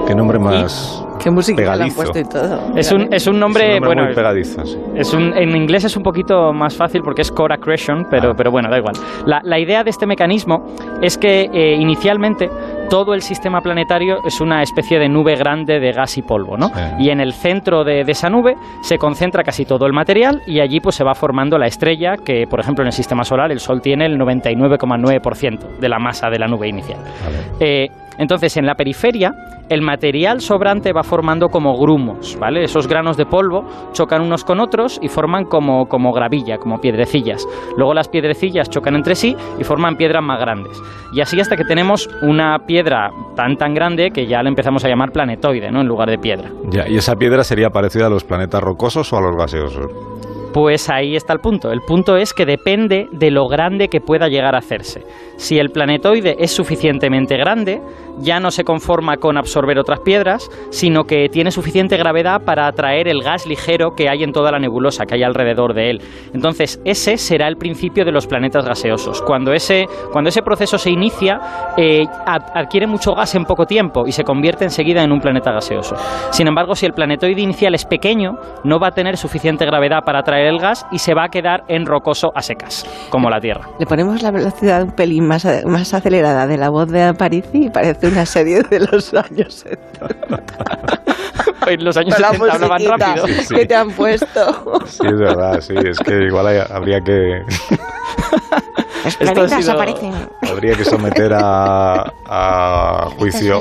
Qué 0.07 0.15
nombre 0.15 0.39
más 0.39 1.06
Qué 1.23 1.31
música 1.31 1.61
le 1.63 1.67
han 1.69 1.73
pegadizo. 1.75 1.97
puesto 1.97 2.19
y 2.19 2.25
todo. 2.25 2.61
Es 2.77 2.93
un, 2.93 3.03
es 3.13 3.27
un 3.27 3.35
Es 3.35 3.41
nombre, 3.41 3.65
un 3.67 3.71
nombre 3.75 3.87
bueno, 3.89 4.05
muy 4.05 4.15
pegadizo. 4.15 4.65
sí. 4.65 4.77
Es 4.95 5.13
un, 5.15 5.37
en 5.37 5.57
inglés 5.57 5.85
es 5.85 5.97
un 5.97 6.03
poquito 6.03 6.53
más 6.53 6.77
fácil 6.77 7.03
porque 7.03 7.23
es 7.23 7.31
core 7.33 7.55
accretion, 7.55 8.07
pero, 8.11 8.31
Ah. 8.31 8.35
pero 8.37 8.51
bueno, 8.51 8.69
da 8.71 8.79
igual. 8.79 8.95
La, 9.27 9.41
la 9.45 9.59
idea 9.59 9.83
de 9.85 9.91
este 9.91 10.07
mecanismo 10.07 10.65
es 11.03 11.17
que 11.19 11.49
eh, 11.53 11.75
inicialmente 11.79 12.49
todo 12.91 13.15
el 13.15 13.23
sistema 13.23 13.61
planetario 13.61 14.19
es 14.25 14.41
una 14.41 14.63
especie 14.63 14.99
de 14.99 15.09
nube 15.09 15.35
grande 15.35 15.81
de 15.81 15.91
gas 15.93 16.17
y 16.19 16.23
polvo, 16.23 16.57
¿no? 16.57 16.69
Sí. 16.69 16.81
Y 17.01 17.11
en 17.11 17.21
el 17.21 17.33
centro 17.33 17.83
de, 17.83 18.05
de 18.05 18.13
esa 18.13 18.31
nube 18.31 18.55
se 18.83 18.97
concentra 18.97 19.43
casi 19.43 19.65
todo 19.65 19.87
el 19.87 19.93
material 19.93 20.43
y 20.47 20.61
allí 20.61 20.79
pues 20.81 20.95
se 20.95 21.03
va 21.03 21.15
formando 21.15 21.59
la 21.59 21.67
estrella 21.67 22.15
que, 22.17 22.47
por 22.49 22.61
ejemplo, 22.61 22.83
en 22.85 22.87
el 22.89 22.93
sistema 22.93 23.25
solar 23.25 23.51
el 23.51 23.59
Sol 23.59 23.81
tiene 23.83 24.07
el 24.07 24.17
99,9% 24.19 25.79
de 25.81 25.89
la 25.89 25.99
masa 25.99 26.31
de 26.31 26.39
la 26.39 26.47
nube 26.47 26.69
inicial. 26.69 26.99
Vale. 27.25 27.37
Eh, 27.61 27.89
entonces, 28.19 28.57
en 28.57 28.67
la 28.67 28.75
periferia, 28.75 29.33
el 29.69 29.83
material 29.83 30.41
sobrante 30.41 30.93
va 30.93 31.03
formando 31.03 31.49
como 31.49 31.77
grumos, 31.79 32.37
¿vale? 32.39 32.63
Esos 32.63 32.87
granos 32.87 33.17
de 33.17 33.27
polvo 33.27 33.65
chocan 33.93 34.23
unos 34.23 34.45
con 34.45 34.61
otros 34.61 34.99
y 35.03 35.09
forman 35.09 35.45
como, 35.45 35.87
como 35.87 36.13
gravilla, 36.13 36.59
como 36.59 36.79
piedrecillas. 36.79 37.47
Luego 37.77 37.95
las 37.95 38.09
piedrecillas 38.09 38.71
chocan 38.71 38.95
entre 38.95 39.15
sí 39.15 39.37
y 39.59 39.65
forman 39.65 39.97
piedras 39.97 40.23
más 40.23 40.41
grandes. 40.41 40.81
Y 41.13 41.21
así 41.21 41.41
hasta 41.41 41.57
que 41.57 41.65
tenemos 41.65 42.09
una 42.23 42.59
piedra 42.67 43.11
tan 43.35 43.57
tan 43.57 43.75
grande 43.75 44.11
que 44.11 44.27
ya 44.27 44.43
le 44.43 44.49
empezamos 44.49 44.85
a 44.85 44.89
llamar 44.89 45.11
planetoide, 45.13 45.71
¿no? 45.71 45.81
En 45.81 45.87
lugar 45.87 46.09
de 46.09 46.19
piedra. 46.19 46.51
Ya, 46.71 46.89
¿Y 46.89 46.97
esa 46.97 47.17
piedra 47.17 47.45
sería 47.45 47.71
parecida 47.71 48.07
a 48.07 48.11
los 48.11 48.25
planetas 48.25 48.63
rocosos 48.63 49.13
o 49.13 49.17
a 49.17 49.21
los 49.21 49.37
gaseosos? 49.37 49.87
Pues 50.53 50.89
ahí 50.89 51.17
está 51.17 51.35
el 51.35 51.41
punto. 51.41 51.71
El 51.71 51.81
punto 51.83 52.17
es 52.17 52.33
que 52.33 52.47
depende 52.47 53.09
de 53.13 53.31
lo 53.31 53.47
grande 53.47 53.89
que 53.89 54.01
pueda 54.01 54.29
llegar 54.29 54.55
a 54.55 54.59
hacerse. 54.59 55.03
Si 55.37 55.59
el 55.59 55.71
planetoide 55.71 56.37
es 56.39 56.51
suficientemente 56.51 57.37
grande, 57.37 57.81
ya 58.19 58.41
no 58.41 58.51
se 58.51 58.65
conforma 58.65 59.17
con 59.19 59.37
absorber 59.37 59.79
otras 59.79 60.01
piedras, 60.01 60.49
sino 60.71 61.05
que 61.05 61.29
tiene 61.29 61.51
suficiente 61.51 61.97
gravedad 61.99 62.41
para 62.45 62.67
atraer 62.67 63.09
el 63.09 63.23
gas 63.23 63.47
ligero 63.47 63.91
que 63.95 64.09
hay 64.09 64.23
en 64.23 64.33
toda 64.33 64.51
la 64.51 64.59
nebulosa, 64.59 65.05
que 65.05 65.17
hay 65.17 65.23
alrededor 65.23 65.75
de 65.75 65.91
él. 65.91 66.01
Entonces, 66.33 66.81
ese 66.85 67.19
será 67.19 67.49
el 67.49 67.57
principio 67.57 68.05
de 68.05 68.13
los 68.13 68.27
planetas 68.27 68.65
gaseosos. 68.65 69.21
Cuando 69.23 69.53
ese, 69.53 69.87
cuando 70.13 70.29
ese 70.29 70.41
proceso 70.43 70.79
se 70.79 70.91
inicia, 70.91 71.39
eh, 71.77 72.05
ad- 72.27 72.51
adquiere 72.55 72.87
mucho 72.87 73.13
gas 73.15 73.35
en 73.35 73.45
poco 73.45 73.67
tiempo 73.67 74.07
y 74.07 74.13
se 74.13 74.25
convierte 74.25 74.65
enseguida 74.65 75.03
en 75.03 75.13
un 75.13 75.21
planeta 75.21 75.53
gaseoso. 75.53 75.97
Sin 76.31 76.49
embargo, 76.49 76.75
si 76.75 76.87
el 76.87 76.93
planetoide 76.93 77.43
inicial 77.43 77.75
es 77.75 77.85
pequeño, 77.85 78.33
no 78.65 78.79
va 78.79 78.89
a 78.89 78.93
tener 78.93 79.17
suficiente 79.19 79.67
gravedad 79.67 80.01
para 80.07 80.21
atraer 80.21 80.47
el 80.47 80.59
gas 80.59 80.87
y 80.91 80.99
se 80.99 81.13
va 81.15 81.25
a 81.25 81.29
quedar 81.29 81.65
en 81.69 81.85
rocoso 81.85 82.31
a 82.35 82.41
secas, 82.41 82.87
como 83.11 83.29
la 83.29 83.41
Tierra. 83.41 83.69
Le 83.79 83.85
ponemos 83.87 84.23
la 84.23 84.31
velocidad 84.31 84.83
un 84.83 84.93
pelín 84.93 85.26
más, 85.27 85.45
a- 85.45 85.63
más 85.67 85.93
acelerada 85.93 86.47
de 86.47 86.57
la 86.57 86.69
voz 86.71 86.89
de 86.91 87.03
Aparici 87.03 87.67
y 87.67 87.71
parece 87.71 88.09
una 88.09 88.25
serie 88.27 88.63
de 88.63 88.81
los 88.81 89.13
años. 89.15 89.65
En 91.67 91.85
los 91.85 91.97
años 91.97 92.17
La 92.21 92.29
70 92.31 92.53
hablaban 92.55 92.85
rápido. 92.87 93.27
Sí, 93.27 93.35
sí. 93.49 93.55
que 93.57 93.67
te 93.67 93.75
han 93.75 93.91
puesto. 93.91 94.83
Sí, 94.87 95.05
es 95.05 95.19
verdad, 95.19 95.61
sí. 95.61 95.75
Es 95.77 95.99
que 95.99 96.25
igual 96.27 96.47
hay- 96.47 96.61
habría 96.71 97.01
que, 97.01 97.43
Los 99.05 99.07
Esto 99.07 99.25
ha 99.25 99.33
planetas 99.33 99.61
sido- 99.65 99.73
aparecen. 99.73 100.13
habría 100.49 100.77
que 100.77 100.85
someter 100.85 101.33
a, 101.35 102.13
a 102.27 103.09
juicio 103.19 103.61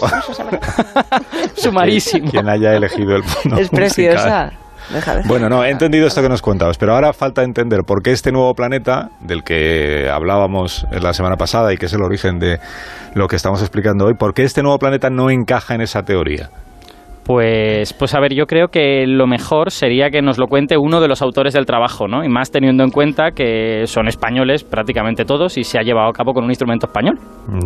Sumarísimo. 1.56 2.30
quien 2.30 2.48
haya 2.48 2.76
elegido 2.76 3.16
el 3.16 3.24
fondo 3.24 3.58
Es 3.58 3.72
musical. 3.72 4.54
Deja 4.94 5.22
Bueno, 5.28 5.50
no, 5.50 5.64
he 5.64 5.70
entendido 5.70 6.08
esto 6.08 6.22
que 6.22 6.30
nos 6.30 6.42
contabas, 6.42 6.78
pero 6.78 6.94
ahora 6.94 7.14
falta 7.14 7.44
entender 7.44 7.82
por 7.86 8.02
qué 8.02 8.12
este 8.12 8.32
nuevo 8.32 8.54
planeta, 8.54 9.10
del 9.20 9.44
que 9.44 10.10
hablábamos 10.10 10.86
la 10.92 11.14
semana 11.14 11.36
pasada 11.36 11.74
y 11.74 11.78
que 11.78 11.88
es 11.88 11.94
el 11.94 12.02
origen 12.02 12.40
de 12.40 12.60
lo 13.14 13.28
que 13.28 13.36
estamos 13.36 13.62
explicando 13.62 14.06
hoy, 14.06 14.14
por 14.14 14.34
qué 14.34 14.44
este 14.44 14.62
nuevo 14.62 14.78
planeta 14.78 15.10
no 15.10 15.30
encaja 15.30 15.76
en 15.76 15.82
esa 15.82 16.04
teoría. 16.04 16.50
Pues, 17.26 17.92
pues 17.94 18.14
a 18.14 18.20
ver, 18.20 18.36
yo 18.36 18.46
creo 18.46 18.68
que 18.68 19.08
lo 19.08 19.26
mejor 19.26 19.72
sería 19.72 20.12
que 20.12 20.22
nos 20.22 20.38
lo 20.38 20.46
cuente 20.46 20.78
uno 20.78 21.02
de 21.02 21.08
los 21.08 21.24
autores 21.24 21.56
del 21.56 21.66
trabajo, 21.66 22.08
¿no? 22.08 22.24
Y 22.24 22.30
más 22.30 22.52
teniendo 22.52 22.84
en 22.84 22.92
cuenta 22.92 23.32
que 23.32 23.88
son 23.88 24.08
españoles 24.08 24.64
prácticamente 24.64 25.26
todos 25.26 25.58
y 25.58 25.64
se 25.64 25.80
ha 25.80 25.82
llevado 25.82 26.10
a 26.10 26.14
cabo 26.14 26.34
con 26.34 26.44
un 26.44 26.52
instrumento 26.52 26.86
español. 26.86 27.18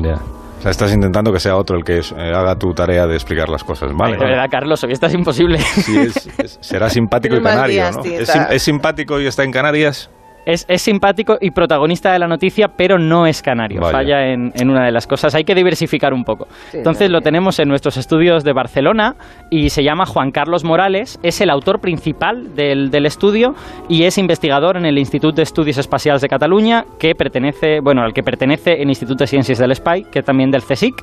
Ya. 0.02 0.16
O 0.60 0.62
sea, 0.62 0.72
estás 0.72 0.94
intentando 0.94 1.32
que 1.32 1.39
sea 1.39 1.56
otro 1.56 1.78
el 1.78 1.84
que 1.86 2.00
eh, 2.00 2.34
haga 2.36 2.56
tu 2.58 2.74
tarea 2.74 3.08
de 3.08 3.16
explicar 3.16 3.48
las 3.50 3.63
cosas. 3.63 3.92
Vale. 3.94 4.13
de 4.13 4.18
vale. 4.20 4.32
verdad, 4.32 4.48
Carlos, 4.51 4.84
hoy 4.84 4.92
estás 4.92 5.13
imposible. 5.13 5.58
Sí, 5.60 5.98
es- 5.98 6.28
es- 6.38 6.58
será 6.62 6.89
simpático 6.89 7.36
y 7.38 7.42
canario, 7.42 7.74
días, 7.74 7.96
¿no? 7.96 8.04
¿Es, 8.04 8.30
es 8.51 8.62
simpático 8.62 9.20
y 9.22 9.28
está 9.28 9.44
en 9.44 9.51
Canarias? 9.51 10.10
Es, 10.46 10.65
es 10.67 10.81
simpático 10.81 11.38
y 11.39 11.51
protagonista 11.51 12.12
de 12.12 12.19
la 12.19 12.27
noticia, 12.27 12.69
pero 12.75 12.98
no 12.98 13.27
es 13.27 13.41
canario. 13.41 13.81
Vaya. 13.81 13.91
Falla 13.91 14.27
en, 14.27 14.51
en 14.55 14.69
una 14.69 14.86
de 14.86 14.91
las 14.91 15.05
cosas. 15.05 15.36
Hay 15.36 15.43
que 15.43 15.53
diversificar 15.53 16.13
un 16.13 16.24
poco. 16.24 16.48
Sí, 16.72 16.77
Entonces 16.77 17.10
lo 17.10 17.22
tenemos 17.22 17.60
en 17.60 17.69
nuestros 17.69 17.98
estudios 17.98 18.43
de 18.43 18.53
Barcelona 18.53 19.15
y 19.50 19.69
se 19.69 19.84
llama 19.84 20.05
Juan 20.05 20.31
Carlos 20.31 20.63
Morales. 20.63 21.19
Es 21.24 21.41
el 21.41 21.50
autor 21.50 21.79
principal 21.79 22.55
del, 22.55 22.89
del 22.89 23.05
estudio 23.05 23.53
y 23.88 24.03
es 24.03 24.17
investigador 24.17 24.77
en 24.77 24.86
el 24.86 24.98
Instituto 24.98 25.36
de 25.36 25.43
Estudios 25.43 25.77
Espaciales 25.77 26.22
de 26.22 26.27
Cataluña, 26.27 26.86
que 27.00 27.13
pertenece, 27.15 27.79
bueno, 27.81 28.01
al 28.01 28.13
que 28.13 28.24
pertenece 28.24 28.81
el 28.81 28.89
Instituto 28.89 29.24
de 29.24 29.27
Ciencias 29.27 29.60
del 29.60 29.72
Espai, 29.72 30.05
que 30.12 30.22
también 30.22 30.51
del 30.51 30.63
CSIC. 30.63 30.96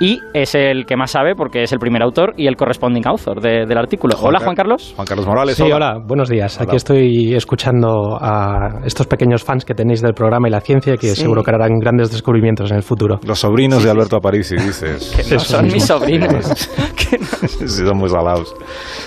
Y 0.00 0.20
es 0.32 0.54
el 0.54 0.86
que 0.86 0.96
más 0.96 1.10
sabe 1.10 1.34
porque 1.36 1.62
es 1.62 1.72
el 1.72 1.78
primer 1.78 2.02
autor 2.02 2.32
y 2.36 2.46
el 2.46 2.56
corresponding 2.56 3.06
author 3.06 3.40
del 3.40 3.78
artículo. 3.78 4.16
hola, 4.20 4.40
Juan 4.40 4.56
Carlos. 4.56 4.94
Juan 4.96 5.06
Carlos 5.06 5.26
Morales. 5.26 5.56
Sí, 5.56 5.70
hola, 5.70 5.98
buenos 6.02 6.30
días. 6.30 6.58
Aquí 6.60 6.74
estoy 6.74 7.34
escuchando 7.34 8.18
a 8.18 8.80
estos 8.84 9.06
pequeños 9.06 9.44
fans 9.44 9.64
que 9.64 9.74
tenéis 9.74 10.00
del 10.00 10.14
programa 10.14 10.48
y 10.48 10.50
la 10.50 10.60
ciencia 10.60 10.96
que 10.96 11.14
seguro 11.14 11.42
que 11.42 11.50
harán 11.50 11.78
grandes 11.78 12.10
descubrimientos 12.10 12.70
en 12.70 12.78
el 12.78 12.82
futuro. 12.82 13.20
Los 13.24 13.40
sobrinos 13.40 13.84
de 13.84 13.90
Alberto 13.90 14.16
Aparici, 14.16 14.56
dices. 14.56 15.14
que 15.28 15.34
no 15.34 15.40
son 15.40 15.66
mis 15.66 15.84
sobrinos. 15.84 16.46
sí, 17.46 17.66
son 17.66 17.96
muy 17.96 18.08
salados. 18.08 18.54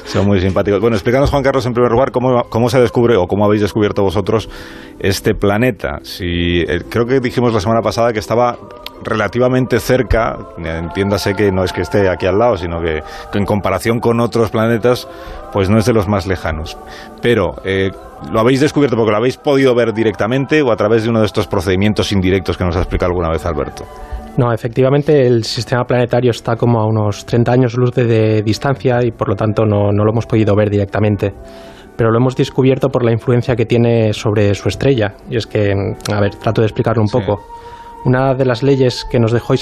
Son 0.06 0.28
muy 0.28 0.40
simpáticos. 0.40 0.80
Bueno, 0.80 0.96
explícanos, 0.96 1.32
Juan 1.32 1.44
Carlos, 1.44 1.66
en 1.66 1.74
primer 1.74 1.92
lugar, 1.92 2.12
cómo, 2.12 2.44
cómo 2.50 2.70
se 2.70 2.80
descubre 2.80 3.16
o 3.16 3.26
cómo 3.28 3.46
habéis 3.46 3.62
descubierto 3.62 4.04
vosotros 4.04 4.50
este 5.04 5.36
planeta. 5.36 6.00
Si, 6.04 6.62
eh, 6.62 6.80
creo 6.90 7.06
que 7.06 7.20
dijimos 7.20 7.54
la 7.54 7.60
semana 7.60 7.82
pasada 7.82 8.14
que 8.14 8.20
estaba 8.20 8.58
relativamente 9.04 9.82
cerca, 9.82 10.38
entiéndase 10.58 11.34
que 11.34 11.52
no 11.52 11.66
es 11.66 11.74
que 11.74 11.82
esté 11.82 12.10
aquí 12.10 12.26
al 12.26 12.40
lado, 12.40 12.56
sino 12.56 12.80
que, 12.82 13.04
en 13.38 13.46
comparación 13.46 14.00
con 14.00 14.22
otros 14.22 14.50
planetas, 14.50 15.10
pues 15.52 15.70
no 15.70 15.78
es 15.78 15.86
de 15.86 15.94
los 15.94 16.08
más 16.08 16.26
lejanos. 16.26 16.78
Pero, 17.22 17.56
eh, 17.66 17.92
¿lo 18.32 18.40
habéis 18.40 18.62
descubierto 18.62 18.96
porque 18.96 19.12
lo 19.12 19.18
habéis 19.18 19.36
podido 19.36 19.76
ver 19.76 19.94
directamente 19.94 20.62
o 20.62 20.72
a 20.72 20.78
través 20.78 21.04
de 21.04 21.10
uno 21.10 21.20
de 21.20 21.26
estos 21.26 21.48
procedimientos 21.48 22.14
indirectos 22.14 22.58
que 22.58 22.64
nos 22.64 22.78
ha 22.78 22.80
explicado 22.80 23.10
alguna 23.12 23.30
vez 23.30 23.46
Alberto? 23.46 23.84
No, 24.38 24.54
efectivamente 24.54 25.28
el 25.28 25.44
sistema 25.44 25.84
planetario 25.84 26.32
está 26.32 26.56
como 26.56 26.80
a 26.80 26.88
unos 26.88 27.26
30 27.26 27.52
años 27.52 27.76
luz 27.76 27.92
de, 27.92 28.42
distancia 28.42 29.00
y 29.04 29.12
por 29.12 29.28
lo 29.28 29.36
tanto 29.36 29.66
no, 29.66 29.92
no, 29.92 30.06
lo 30.06 30.12
hemos 30.12 30.26
podido 30.26 30.56
ver 30.56 30.70
directamente. 30.70 31.34
Pero 31.96 32.12
lo 32.12 32.18
hemos 32.18 32.36
descubierto 32.36 32.90
por 32.90 33.04
la 33.04 33.12
influencia 33.12 33.56
que 33.56 33.66
tiene 33.66 34.14
sobre 34.14 34.54
su 34.56 34.68
estrella. 34.68 35.14
Y 35.30 35.38
es 35.38 35.46
que, 35.46 35.74
a 36.12 36.20
ver, 36.20 36.36
trato 36.36 36.62
de 36.62 36.68
explicarlo 36.68 37.02
un 37.02 37.10
poco. 37.10 37.42
Una 38.06 38.34
de 38.34 38.46
las 38.46 38.64
leyes 38.64 39.06
que 39.10 39.20
nos 39.20 39.32
dejó 39.32 39.54
eh, 39.54 39.58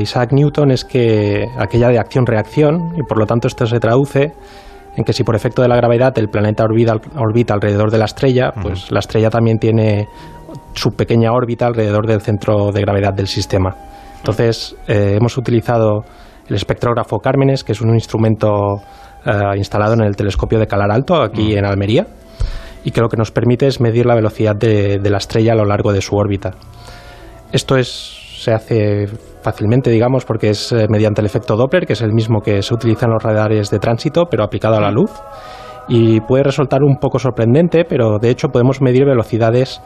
Isaac 0.00 0.32
Newton 0.32 0.70
es 0.70 0.84
que 0.84 1.46
aquella 1.58 1.88
de 1.88 1.98
acción-reacción, 1.98 2.94
y 2.96 3.02
por 3.02 3.18
lo 3.18 3.26
tanto 3.26 3.48
esto 3.48 3.64
se 3.64 3.80
traduce 3.80 4.34
en 4.96 5.04
que 5.04 5.12
si 5.12 5.22
por 5.22 5.36
efecto 5.36 5.62
de 5.62 5.68
la 5.68 5.76
gravedad 5.76 6.12
el 6.18 6.28
planeta 6.28 6.64
orbita, 6.64 6.94
orbita 7.16 7.54
alrededor 7.54 7.90
de 7.90 7.98
la 7.98 8.04
estrella, 8.04 8.50
pues 8.60 8.90
la 8.90 8.98
estrella 8.98 9.30
también 9.30 9.58
tiene 9.58 10.08
su 10.74 10.90
pequeña 10.90 11.32
órbita 11.32 11.66
alrededor 11.66 12.06
del 12.06 12.20
centro 12.20 12.72
de 12.72 12.80
gravedad 12.80 13.14
del 13.14 13.28
sistema. 13.28 13.74
Entonces, 14.18 14.76
eh, 14.86 15.14
hemos 15.18 15.36
utilizado 15.38 16.02
el 16.48 16.56
espectrógrafo 16.56 17.18
Cármenes, 17.18 17.64
que 17.64 17.72
es 17.72 17.80
un 17.80 17.94
instrumento 17.94 18.82
eh, 19.28 19.56
instalado 19.56 19.94
en 19.94 20.00
el 20.00 20.16
telescopio 20.16 20.58
de 20.58 20.66
Calar 20.66 20.90
Alto, 20.90 21.22
aquí 21.22 21.54
en 21.54 21.64
Almería, 21.64 22.06
y 22.84 22.90
que 22.90 23.00
lo 23.00 23.08
que 23.08 23.16
nos 23.16 23.30
permite 23.30 23.66
es 23.66 23.80
medir 23.80 24.06
la 24.06 24.14
velocidad 24.14 24.56
de 24.56 25.10
la 25.10 25.18
estrella 25.18 25.52
a 25.52 25.56
lo 25.56 25.64
largo 25.64 25.92
de 25.92 26.00
su 26.00 26.16
órbita. 26.16 26.52
Esto 27.52 27.76
es, 27.76 27.88
se 27.88 28.52
hace 28.52 29.06
fácilmente, 29.42 29.90
digamos, 29.90 30.24
porque 30.26 30.50
es 30.50 30.72
eh, 30.72 30.86
mediante 30.90 31.22
el 31.22 31.26
efecto 31.26 31.56
Doppler, 31.56 31.86
que 31.86 31.94
es 31.94 32.02
el 32.02 32.12
mismo 32.12 32.40
que 32.40 32.62
se 32.62 32.74
utiliza 32.74 33.06
en 33.06 33.12
los 33.12 33.22
radares 33.22 33.70
de 33.70 33.78
tránsito, 33.78 34.26
pero 34.30 34.44
aplicado 34.44 34.76
a 34.76 34.80
la 34.80 34.90
luz. 34.90 35.10
Y 35.88 36.20
puede 36.20 36.42
resultar 36.42 36.82
un 36.82 36.96
poco 36.96 37.18
sorprendente, 37.18 37.86
pero 37.88 38.18
de 38.18 38.28
hecho 38.28 38.48
podemos 38.48 38.82
medir 38.82 39.06
velocidades 39.06 39.80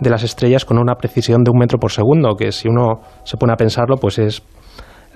de 0.00 0.10
las 0.10 0.22
estrellas 0.22 0.66
con 0.66 0.78
una 0.78 0.96
precisión 0.96 1.42
de 1.42 1.50
un 1.50 1.58
metro 1.58 1.78
por 1.78 1.90
segundo, 1.90 2.34
que 2.36 2.52
si 2.52 2.68
uno 2.68 3.00
se 3.24 3.38
pone 3.38 3.54
a 3.54 3.56
pensarlo, 3.56 3.96
pues 3.96 4.18
es 4.18 4.42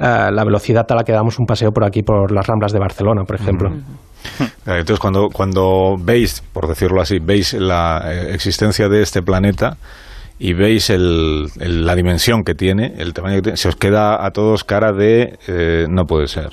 eh, 0.00 0.30
la 0.32 0.44
velocidad 0.44 0.86
a 0.88 0.94
la 0.94 1.04
que 1.04 1.12
damos 1.12 1.38
un 1.38 1.46
paseo 1.46 1.70
por 1.70 1.84
aquí, 1.84 2.02
por 2.02 2.32
las 2.32 2.46
Ramblas 2.46 2.72
de 2.72 2.78
Barcelona, 2.78 3.22
por 3.24 3.36
ejemplo. 3.36 3.70
Entonces, 4.66 4.98
cuando, 4.98 5.28
cuando 5.28 5.96
veis, 6.02 6.42
por 6.52 6.66
decirlo 6.66 7.00
así, 7.00 7.18
veis 7.22 7.54
la 7.54 8.02
eh, 8.06 8.34
existencia 8.34 8.88
de 8.88 9.02
este 9.02 9.22
planeta, 9.22 9.76
y 10.38 10.54
veis 10.54 10.88
el, 10.88 11.48
la 11.58 11.94
dimensión 11.94 12.42
que 12.44 12.54
tiene, 12.54 12.94
el 12.96 13.12
tamaño 13.12 13.36
que 13.36 13.42
tiene, 13.42 13.56
se 13.58 13.68
os 13.68 13.76
queda 13.76 14.24
a 14.24 14.30
todos 14.30 14.64
cara 14.64 14.90
de 14.92 15.38
eh, 15.46 15.84
no 15.88 16.06
puede 16.06 16.28
ser. 16.28 16.48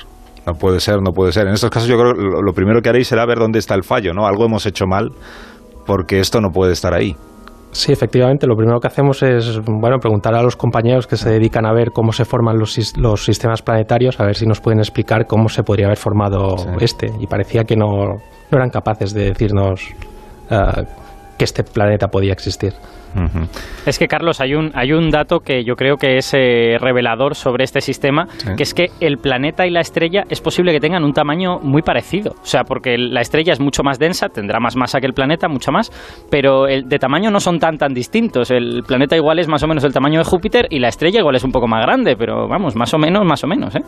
No 0.46 0.54
puede 0.54 0.82
ser, 0.82 1.02
no 1.02 1.12
puede 1.12 1.32
ser. 1.32 1.48
En 1.48 1.54
estos 1.54 1.70
casos 1.70 1.88
yo 1.88 1.98
creo 1.98 2.14
que 2.14 2.22
lo, 2.22 2.54
primero 2.54 2.82
que 2.82 2.90
haréis 2.90 3.08
será 3.08 3.26
ver 3.26 3.38
dónde 3.38 3.60
está 3.60 3.76
el 3.76 3.84
fallo, 3.84 4.14
¿no? 4.14 4.28
Algo 4.28 4.46
hemos 4.46 4.66
hecho 4.66 4.86
mal 4.88 5.12
porque 5.86 6.20
esto 6.20 6.42
no 6.42 6.50
puede 6.50 6.74
estar 6.74 6.94
ahí. 6.94 7.16
Sí, 7.72 7.92
efectivamente. 7.92 8.48
Lo 8.48 8.56
primero 8.56 8.80
que 8.80 8.88
hacemos 8.88 9.22
es 9.24 9.60
bueno 9.66 9.98
preguntar 10.00 10.34
a 10.34 10.42
los 10.42 10.56
compañeros 10.56 11.06
que 11.06 11.18
se 11.18 11.30
dedican 11.30 11.66
a 11.66 11.74
ver 11.74 11.92
cómo 11.92 12.12
se 12.12 12.26
forman 12.26 12.58
los, 12.58 12.98
los 12.98 13.24
sistemas 13.24 13.62
planetarios, 13.62 14.20
a 14.20 14.26
ver 14.26 14.36
si 14.36 14.46
nos 14.46 14.62
pueden 14.62 14.80
explicar 14.80 15.28
cómo 15.28 15.50
se 15.50 15.64
podría 15.64 15.88
haber 15.88 15.98
formado 15.98 16.56
este. 16.80 17.12
Y 17.20 17.28
parecía 17.28 17.64
que 17.66 17.76
no, 17.76 17.88
no 18.52 18.58
eran 18.58 18.70
capaces 18.70 19.14
de 19.14 19.26
decirnos 19.26 19.94
uh, 20.50 20.84
que 21.38 21.46
este 21.46 21.64
planeta 21.64 22.08
podía 22.08 22.34
existir. 22.34 22.74
Es 23.86 23.98
que, 23.98 24.08
Carlos, 24.08 24.42
hay 24.42 24.54
un, 24.54 24.72
hay 24.76 24.92
un 24.92 25.10
dato 25.10 25.40
que 25.40 25.64
yo 25.64 25.76
creo 25.76 25.96
que 25.96 26.18
es 26.18 26.34
eh, 26.34 26.78
revelador 26.80 27.36
sobre 27.36 27.64
este 27.64 27.82
sistema, 27.82 28.28
que 28.56 28.64
es 28.64 28.74
que 28.74 28.88
el 29.00 29.18
planeta 29.18 29.66
y 29.66 29.72
la 29.72 29.80
estrella 29.80 30.24
es 30.30 30.42
posible 30.42 30.72
que 30.72 30.80
tengan 30.80 31.04
un 31.04 31.14
tamaño 31.14 31.60
muy 31.60 31.82
parecido. 31.82 32.34
O 32.42 32.46
sea, 32.46 32.64
porque 32.64 32.98
la 32.98 33.22
estrella 33.22 33.54
es 33.54 33.60
mucho 33.60 33.82
más 33.84 33.98
densa, 33.98 34.30
tendrá 34.30 34.60
más 34.60 34.76
masa 34.76 35.00
que 35.00 35.08
el 35.08 35.14
planeta, 35.14 35.48
mucha 35.48 35.72
más, 35.72 35.92
pero 36.30 36.68
el, 36.68 36.88
de 36.88 37.00
tamaño 37.00 37.32
no 37.32 37.40
son 37.40 37.60
tan 37.60 37.78
tan 37.78 37.94
distintos. 37.94 38.52
El 38.52 38.84
planeta 38.86 39.16
igual 39.16 39.40
es 39.40 39.48
más 39.48 39.64
o 39.64 39.68
menos 39.68 39.84
el 39.84 39.94
tamaño 39.94 40.20
de 40.20 40.26
Júpiter 40.26 40.68
y 40.70 40.80
la 40.80 40.90
estrella 40.90 41.20
igual 41.20 41.36
es 41.36 41.44
un 41.44 41.52
poco 41.52 41.68
más 41.68 41.84
grande, 41.84 42.16
pero 42.18 42.48
vamos, 42.48 42.76
más 42.76 42.94
o 42.94 42.98
menos, 42.98 43.26
más 43.26 43.44
o 43.44 43.48
menos, 43.48 43.76
¿eh? 43.76 43.82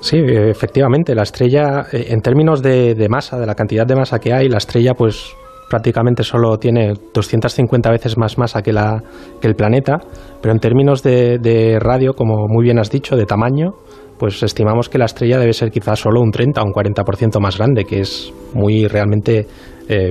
Sí, 0.00 0.18
efectivamente, 0.18 1.14
la 1.14 1.22
estrella, 1.22 1.86
eh, 1.92 2.06
en 2.08 2.20
términos 2.20 2.60
de, 2.60 2.94
de, 2.94 3.08
masa, 3.08 3.38
de 3.38 3.46
la 3.46 3.54
cantidad 3.54 3.86
de 3.86 3.94
masa 3.94 4.18
que 4.18 4.32
hay, 4.32 4.48
la 4.48 4.58
estrella 4.58 4.94
pues 4.94 5.36
prácticamente 5.72 6.22
solo 6.22 6.58
tiene 6.58 6.92
250 7.14 7.90
veces 7.90 8.18
más 8.18 8.36
masa 8.36 8.60
que, 8.60 8.74
la, 8.74 9.02
que 9.40 9.48
el 9.48 9.54
planeta, 9.54 9.96
pero 10.42 10.52
en 10.52 10.60
términos 10.60 11.02
de, 11.02 11.78
radio, 11.80 12.12
como 12.12 12.46
muy 12.46 12.64
bien 12.64 12.78
has 12.78 12.90
dicho, 12.90 13.16
de 13.16 13.24
tamaño, 13.24 13.70
pues 14.18 14.42
estimamos 14.42 14.90
que 14.90 14.98
la 14.98 15.06
estrella 15.06 15.38
debe 15.38 15.54
ser 15.54 15.70
quizás 15.70 15.98
solo 15.98 16.20
un 16.20 16.30
30 16.30 16.60
o 16.60 16.64
un 16.66 16.72
40% 16.72 17.40
más 17.40 17.56
grande, 17.56 17.84
que 17.86 18.00
es 18.00 18.34
muy 18.52 18.86
realmente 18.86 19.46
eh, 19.88 20.10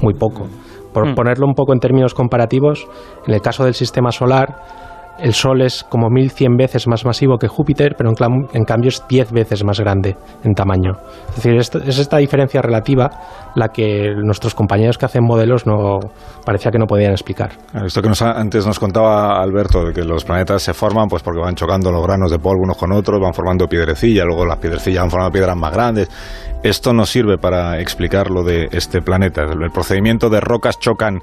muy 0.00 0.14
poco. 0.14 0.48
Por 0.94 1.10
hmm. 1.10 1.14
ponerlo 1.14 1.46
un 1.46 1.54
poco 1.54 1.74
en 1.74 1.78
términos 1.78 2.14
comparativos, 2.14 2.88
en 3.26 3.34
el 3.34 3.42
caso 3.42 3.66
del 3.66 3.74
sistema 3.74 4.12
solar, 4.12 4.56
el 5.18 5.34
Sol 5.34 5.62
es 5.62 5.84
como 5.84 6.08
1100 6.10 6.56
veces 6.56 6.88
más 6.88 7.04
masivo 7.04 7.38
que 7.38 7.48
Júpiter, 7.48 7.94
pero 7.96 8.10
en, 8.10 8.64
cambio 8.64 8.88
es 8.88 9.06
10 9.08 9.32
veces 9.32 9.64
más 9.64 9.78
grande 9.78 10.16
en 10.42 10.54
tamaño. 10.54 10.92
Es 11.30 11.36
decir, 11.36 11.54
es 11.56 11.98
esta 11.98 12.16
diferencia 12.18 12.62
relativa 12.62 13.10
la 13.54 13.68
que 13.68 14.14
nuestros 14.16 14.54
compañeros 14.54 14.98
que 14.98 15.06
hacen 15.06 15.24
modelos 15.24 15.66
no 15.66 15.98
parecía 16.44 16.70
que 16.70 16.78
no 16.78 16.86
podían 16.86 17.12
explicar. 17.12 17.52
Esto 17.84 18.02
que 18.02 18.10
antes 18.24 18.66
nos 18.66 18.78
contaba 18.78 19.40
Alberto, 19.40 19.84
de 19.84 19.92
que 19.92 20.04
los 20.04 20.24
planetas 20.24 20.62
se 20.62 20.74
forman 20.74 21.08
pues 21.08 21.22
porque 21.22 21.40
van 21.40 21.54
chocando 21.54 21.92
los 21.92 22.02
granos 22.02 22.30
de 22.30 22.38
polvo 22.38 22.62
unos 22.62 22.76
con 22.76 22.92
otros, 22.92 23.20
van 23.20 23.34
formando 23.34 23.66
piedrecilla, 23.66 24.24
luego 24.24 24.46
las 24.46 24.58
piedrecillas 24.58 25.02
van 25.02 25.10
formando 25.10 25.32
piedras 25.32 25.56
más 25.56 25.72
grandes. 25.72 26.10
Esto 26.62 26.92
no 26.92 27.04
sirve 27.04 27.38
para 27.38 27.80
explicar 27.80 28.30
lo 28.30 28.44
de 28.44 28.68
este 28.72 29.02
planeta. 29.02 29.42
El 29.42 29.70
procedimiento 29.70 30.30
de 30.30 30.40
rocas 30.40 30.78
chocan 30.78 31.20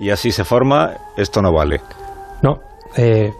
y 0.00 0.10
así 0.10 0.32
se 0.32 0.44
forma, 0.44 0.90
esto 1.16 1.42
no 1.42 1.52
vale. 1.52 1.80
No, 2.42 2.58
eh, 2.96 3.32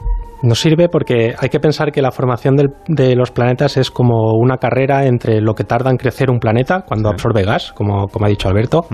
nos 0.43 0.61
sirve 0.61 0.89
porque 0.89 1.35
hay 1.39 1.49
que 1.49 1.61
pensar 1.61 1.93
que 1.93 2.01
la 2.01 2.11
formación 2.11 2.57
de 2.57 3.15
los 3.15 3.31
planetas 3.31 3.77
es 3.77 3.91
como 3.91 4.33
una 4.35 4.57
carrera 4.57 5.07
entre 5.07 5.41
lo 5.41 5.55
que 5.55 5.65
tarda 5.65 5.91
en 5.91 5.97
crecer 5.97 6.31
un 6.31 6.39
planeta 6.39 6.83
cuando 6.87 7.11
absorbe 7.11 7.43
gas, 7.43 7.73
como, 7.73 8.09
ha 8.09 8.29
dicho 8.29 8.49
Alberto, 8.49 8.87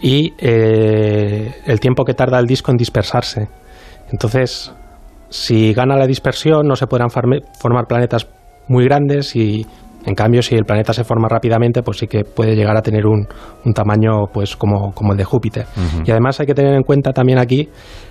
y 0.00 0.32
eh, 0.38 1.52
el 1.66 1.80
tiempo 1.80 2.04
que 2.04 2.14
tarda 2.14 2.38
el 2.38 2.46
disco 2.46 2.70
en 2.70 2.78
dispersarse. 2.78 3.48
Entonces, 4.10 4.72
si 5.28 5.74
gana 5.74 5.96
la 5.96 6.06
dispersión, 6.06 6.66
no 6.66 6.74
se 6.74 6.86
podrán 6.86 7.10
formar 7.10 7.86
planetas 7.86 8.26
muy 8.68 8.84
grandes 8.84 9.36
y 9.36 9.66
en 10.04 10.14
cambio, 10.14 10.42
si 10.42 10.54
el 10.54 10.64
planeta 10.64 10.92
se 10.92 11.04
forma 11.04 11.28
rápidamente, 11.28 11.82
pues 11.82 11.98
sí 11.98 12.06
que 12.06 12.24
puede 12.24 12.54
llegar 12.54 12.76
a 12.76 12.82
tener 12.82 13.06
un, 13.06 13.26
tamaño 13.74 14.26
pues 14.32 14.56
como, 14.56 14.92
como, 14.92 15.12
el 15.12 15.18
de 15.18 15.24
Júpiter. 15.24 15.66
Y 16.04 16.10
además 16.10 16.40
hay 16.40 16.46
que 16.46 16.54
tener 16.54 16.74
en 16.74 16.82
cuenta 16.82 17.12
también 17.12 17.38
aquí 17.38 17.68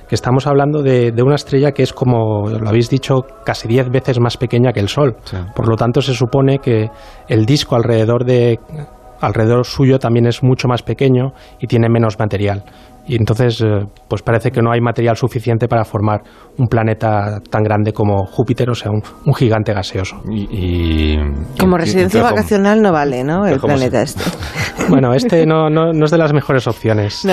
que 0.08 0.16
estamos 0.16 0.48
hablando 0.48 0.84
de, 0.84 1.12
una 1.24 1.36
estrella 1.36 1.72
que 1.72 1.84
es, 1.84 1.94
como 1.94 2.50
lo 2.50 2.70
habéis 2.70 2.90
dicho, 2.90 3.22
casi 3.44 3.68
10 3.68 3.90
veces 3.90 4.20
más 4.20 4.38
pequeña 4.38 4.72
que 4.72 4.80
el 4.80 4.90
Sol. 4.90 5.16
Por 5.56 5.68
lo 5.68 5.76
tanto, 5.76 6.02
se 6.02 6.14
supone 6.14 6.60
que 6.60 6.90
el 7.28 7.46
disco 7.46 7.76
alrededor 7.76 8.26
de 8.26 8.60
alrededor 9.20 9.66
suyo 9.66 9.98
también 9.98 10.28
es 10.28 10.44
mucho 10.44 10.68
más 10.68 10.84
pequeño 10.84 11.32
y 11.60 11.66
tiene 11.66 11.90
menos 11.90 12.20
material 12.20 12.64
y 13.08 13.16
entonces 13.16 13.62
eh, 13.62 13.86
pues 14.08 14.22
parece 14.22 14.52
que 14.52 14.62
no 14.62 14.72
hay 14.72 14.82
material 14.82 15.16
suficiente 15.16 15.68
para 15.68 15.86
formar 15.86 16.22
un 16.58 16.68
planeta 16.68 17.40
tan 17.50 17.64
grande 17.64 17.94
como 17.94 18.26
Júpiter, 18.26 18.70
o 18.70 18.76
sea, 18.76 18.92
un, 18.92 19.34
gigante 19.34 19.74
gaseoso. 19.74 20.18
Y, 20.30 21.18
como 21.60 21.78
residencia 21.78 22.24
vacacional 22.24 22.82
no 22.82 22.92
vale, 22.92 23.24
¿no? 23.24 23.46
El 23.46 23.60
planeta 23.60 24.02
este. 24.02 24.24
Bueno, 24.90 25.14
este 25.14 25.46
no, 25.46 25.70
no, 25.70 25.92
es 26.06 26.12
de 26.12 26.18
las 26.18 26.32
mejores 26.32 26.66
opciones. 26.66 27.28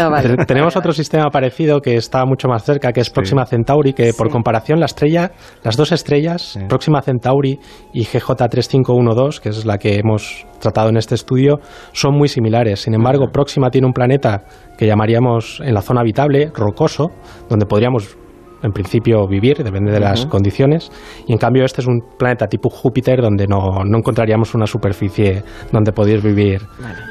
Tenemos 0.47 0.77
otro 0.77 0.93
sistema 0.93 1.31
parecido 1.31 1.81
que 1.81 1.95
está 1.95 2.25
mucho 2.25 2.49
más 2.49 2.65
cerca, 2.65 2.93
que 2.93 3.01
es 3.01 3.11
Próxima 3.11 3.47
Centauri, 3.47 3.93
que 3.93 4.13
por 4.13 4.29
comparación 4.29 4.81
la 4.81 4.87
estrella, 4.87 5.31
las 5.63 5.77
dos 5.77 5.93
estrellas, 5.93 6.59
Próxima 6.69 7.01
Centauri 7.01 7.61
y 7.93 8.05
GJ 8.05 8.49
3512, 8.49 9.41
que 9.41 9.51
es 9.51 9.65
la 9.65 9.79
que 9.79 9.99
hemos 9.99 10.45
tratado 10.59 10.89
en 10.89 10.97
este 10.97 11.15
estudio, 11.15 11.61
son 11.93 12.15
muy 12.17 12.29
similares. 12.29 12.81
Sin 12.81 12.95
embargo, 12.95 13.29
Próxima 13.31 13.71
tiene 13.71 13.87
un 13.87 13.93
planeta 13.93 14.43
que 14.77 14.87
llamaríamos 14.87 15.61
en 15.65 15.75
la 15.75 15.83
zona 15.83 16.01
habitable, 16.01 16.51
rocoso, 16.55 17.11
donde 17.49 17.67
podríamos 17.67 18.17
en 18.65 18.73
principio 18.73 19.27
vivir, 19.29 19.63
depende 19.63 19.93
de 19.93 20.01
las 20.01 20.25
condiciones, 20.25 20.91
y 21.27 21.33
en 21.33 21.39
cambio 21.39 21.65
este 21.65 21.83
es 21.83 21.87
un 21.87 22.01
planeta 22.19 22.47
tipo 22.47 22.71
Júpiter 22.71 23.21
donde 23.21 23.47
no, 23.47 23.85
no 23.85 23.99
encontraríamos 23.99 24.55
una 24.55 24.67
superficie 24.67 25.43
donde 25.71 25.93
poder 25.93 26.23
vivir 26.23 26.63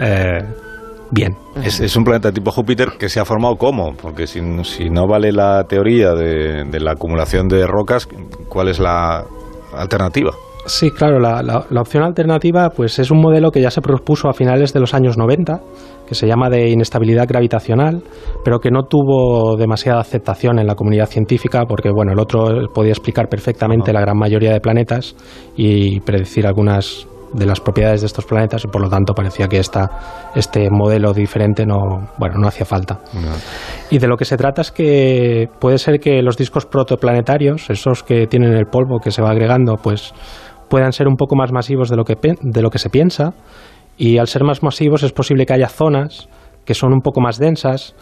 eh, 0.02 0.42
bien. 1.12 1.36
Es, 1.64 1.80
es, 1.80 1.96
un 1.96 2.04
planeta 2.04 2.32
tipo 2.32 2.50
Júpiter 2.50 2.94
que 2.98 3.08
se 3.08 3.20
ha 3.20 3.26
formado 3.26 3.56
¿cómo? 3.56 3.94
Porque 3.94 4.26
si, 4.26 4.42
si 4.64 4.90
no 4.90 5.06
vale 5.08 5.32
la 5.32 5.64
teoría 5.66 6.14
de, 6.14 6.64
de, 6.66 6.80
la 6.80 6.94
acumulación 6.94 7.48
de 7.48 7.68
rocas, 7.68 8.08
¿cuál 8.50 8.70
es 8.70 8.80
la 8.80 9.24
alternativa? 9.78 10.32
Sí, 10.66 10.90
claro, 10.90 11.20
la, 11.20 11.44
la, 11.44 11.66
la, 11.70 11.82
opción 11.82 12.04
alternativa 12.04 12.70
pues 12.70 12.98
es 12.98 13.12
un 13.12 13.20
modelo 13.20 13.52
que 13.52 13.62
ya 13.62 13.70
se 13.70 13.82
propuso 13.82 14.30
a 14.30 14.34
finales 14.34 14.74
de 14.74 14.80
los 14.80 14.94
años 14.94 15.18
90, 15.18 15.60
que 16.08 16.16
se 16.16 16.28
llama 16.28 16.50
de 16.50 16.70
inestabilidad 16.70 17.28
gravitacional, 17.28 18.04
pero 18.44 18.60
que 18.60 18.72
no 18.72 18.84
tuvo 18.84 19.56
demasiada 19.56 20.00
aceptación 20.00 20.60
en 20.60 20.68
la 20.68 20.76
comunidad 20.76 21.08
científica 21.08 21.66
porque 21.68 21.90
bueno, 21.90 22.14
el 22.14 22.20
otro 22.20 22.68
podía 22.74 22.92
explicar 22.92 23.30
perfectamente 23.30 23.94
la 23.94 24.02
gran 24.02 24.18
mayoría 24.18 24.52
de 24.52 24.60
planetas 24.60 25.16
y 25.56 26.00
predecir 26.02 26.46
algunas 26.46 27.08
de 27.34 27.46
las 27.46 27.60
propiedades 27.60 28.02
de 28.02 28.08
estos 28.08 28.26
planetas 28.26 28.64
y 28.64 28.68
por 28.68 28.82
lo 28.82 28.90
tanto 28.90 29.14
parecía 29.14 29.48
que 29.48 29.58
esta, 29.58 30.32
este 30.36 30.70
modelo 30.70 31.14
diferente 31.14 31.66
no, 31.66 32.10
bueno, 32.18 32.36
no 32.38 32.48
hacía 32.48 32.66
falta. 32.66 33.00
No. 33.14 33.32
Y 33.90 33.98
de 33.98 34.08
lo 34.08 34.18
que 34.18 34.26
se 34.26 34.38
trata 34.38 34.62
es 34.62 34.72
que 34.72 35.50
puede 35.60 35.78
ser 35.78 36.00
que 36.00 36.22
los 36.22 36.38
discos 36.38 36.66
protoplanetarios, 36.66 37.70
esos 37.70 38.04
que 38.04 38.28
tienen 38.28 38.54
el 38.54 38.68
polvo 38.68 39.00
que 39.00 39.12
se 39.12 39.22
va 39.22 39.32
agregando, 39.32 39.78
pues 39.78 40.14
puedan 40.70 40.92
ser 40.92 41.08
un 41.08 41.16
poco 41.16 41.36
más 41.36 41.52
masivos 41.52 41.90
de 41.90 41.96
lo 41.96 42.04
que, 42.04 42.16
de 42.42 42.62
lo 42.62 42.70
que 42.70 42.80
se 42.80 42.90
piensa 42.90 43.34
y 43.98 44.18
al 44.18 44.28
ser 44.28 44.44
más 44.44 44.64
masivos 44.64 45.04
es 45.04 45.12
posible 45.12 45.46
que 45.46 45.54
haya 45.54 45.70
zonas 45.70 46.30
que 46.66 46.74
son 46.74 46.94
un 46.94 47.02
poco 47.02 47.22
más 47.22 47.38
densas, 47.38 47.96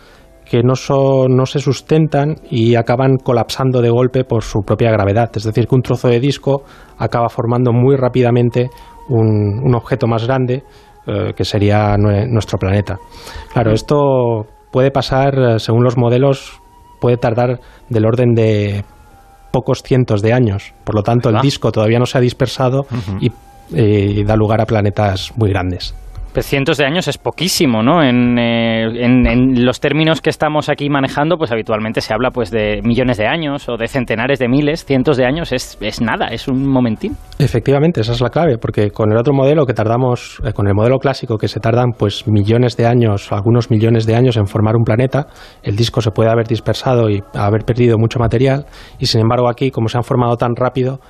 que 0.45 0.63
no, 0.63 0.75
son, 0.75 1.35
no 1.35 1.45
se 1.45 1.59
sustentan 1.59 2.35
y 2.49 2.75
acaban 2.75 3.17
colapsando 3.17 3.81
de 3.81 3.89
golpe 3.89 4.23
por 4.23 4.43
su 4.43 4.61
propia 4.61 4.91
gravedad. 4.91 5.29
Es 5.35 5.43
decir, 5.43 5.67
que 5.67 5.75
un 5.75 5.81
trozo 5.81 6.07
de 6.09 6.19
disco 6.19 6.63
acaba 6.97 7.29
formando 7.29 7.71
muy 7.71 7.95
rápidamente 7.95 8.69
un, 9.09 9.61
un 9.63 9.75
objeto 9.75 10.07
más 10.07 10.25
grande 10.25 10.63
eh, 11.07 11.33
que 11.35 11.45
sería 11.45 11.95
nuestro 11.97 12.57
planeta. 12.57 12.97
Claro, 13.53 13.71
esto 13.71 14.45
puede 14.71 14.91
pasar, 14.91 15.37
eh, 15.37 15.59
según 15.59 15.83
los 15.83 15.97
modelos, 15.97 16.59
puede 16.99 17.17
tardar 17.17 17.59
del 17.89 18.05
orden 18.05 18.33
de 18.33 18.83
pocos 19.51 19.83
cientos 19.83 20.21
de 20.21 20.33
años. 20.33 20.73
Por 20.83 20.95
lo 20.95 21.03
tanto, 21.03 21.29
el 21.29 21.41
disco 21.41 21.71
todavía 21.71 21.99
no 21.99 22.05
se 22.05 22.17
ha 22.17 22.21
dispersado 22.21 22.81
uh 22.81 22.95
-huh. 22.95 23.17
y, 23.21 23.31
y 23.71 24.23
da 24.23 24.35
lugar 24.35 24.61
a 24.61 24.65
planetas 24.65 25.31
muy 25.37 25.49
grandes. 25.49 25.95
Pues 26.33 26.45
cientos 26.45 26.77
de 26.77 26.85
años 26.85 27.09
es 27.09 27.17
poquísimo, 27.17 27.83
¿no? 27.83 28.01
En, 28.01 28.39
eh, 28.39 28.85
en, 29.03 29.27
en, 29.27 29.65
los 29.65 29.81
términos 29.81 30.21
que 30.21 30.29
estamos 30.29 30.69
aquí 30.69 30.89
manejando, 30.89 31.37
pues 31.37 31.51
habitualmente 31.51 31.99
se 31.99 32.13
habla 32.13 32.31
pues 32.31 32.49
de 32.51 32.79
millones 32.85 33.17
de 33.17 33.27
años 33.27 33.67
o 33.67 33.75
de 33.75 33.89
centenares 33.89 34.39
de 34.39 34.47
miles, 34.47 34.85
cientos 34.85 35.17
de 35.17 35.25
años 35.25 35.51
es, 35.51 35.77
es 35.81 35.99
nada, 35.99 36.27
es 36.27 36.47
un 36.47 36.65
momentín. 36.65 37.17
Efectivamente, 37.37 37.99
esa 37.99 38.13
es 38.13 38.21
la 38.21 38.29
clave, 38.29 38.57
porque 38.57 38.91
con 38.91 39.11
el 39.11 39.17
otro 39.17 39.33
modelo 39.33 39.65
que 39.65 39.73
tardamos, 39.73 40.41
eh, 40.45 40.53
con 40.53 40.67
el 40.69 40.73
modelo 40.73 40.99
clásico 40.99 41.37
que 41.37 41.49
se 41.49 41.59
tardan 41.59 41.91
pues 41.97 42.25
millones 42.27 42.77
de 42.77 42.87
años, 42.87 43.29
algunos 43.33 43.69
millones 43.69 44.05
de 44.05 44.15
años 44.15 44.37
en 44.37 44.45
formar 44.45 44.77
un 44.77 44.85
planeta, 44.85 45.27
el 45.63 45.75
disco 45.75 45.99
se 45.99 46.11
puede 46.11 46.29
haber 46.29 46.47
dispersado 46.47 47.09
y 47.09 47.21
haber 47.33 47.65
perdido 47.65 47.97
mucho 47.97 48.19
material, 48.19 48.65
y 48.99 49.07
sin 49.07 49.19
embargo 49.19 49.49
aquí, 49.49 49.69
como 49.69 49.89
se 49.89 49.97
han 49.97 50.05
formado 50.05 50.37
tan 50.37 50.55
rápido, 50.55 51.01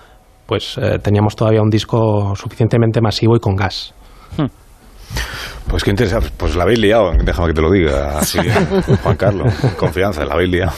pues 0.52 0.78
eh, 0.78 1.00
teníamos 1.02 1.38
todavía 1.38 1.62
un 1.62 1.70
disco 1.70 2.36
suficientemente 2.36 3.00
masivo 3.00 3.38
y 3.38 3.40
con 3.40 3.56
gas. 3.56 3.94
Hmm. 4.36 4.48
Pues 5.68 5.86
qué 5.86 5.92
interesante. 5.92 6.30
Pues 6.36 6.56
la 6.56 6.64
habéis 6.64 6.80
liado, 6.80 7.12
déjame 7.24 7.48
que 7.48 7.54
te 7.54 7.62
lo 7.62 7.72
diga. 7.72 8.18
Así, 8.18 8.40
Juan 9.04 9.16
Carlos, 9.16 9.54
confianza, 9.78 10.26
la 10.26 10.34
habéis 10.34 10.52
liado. 10.52 10.74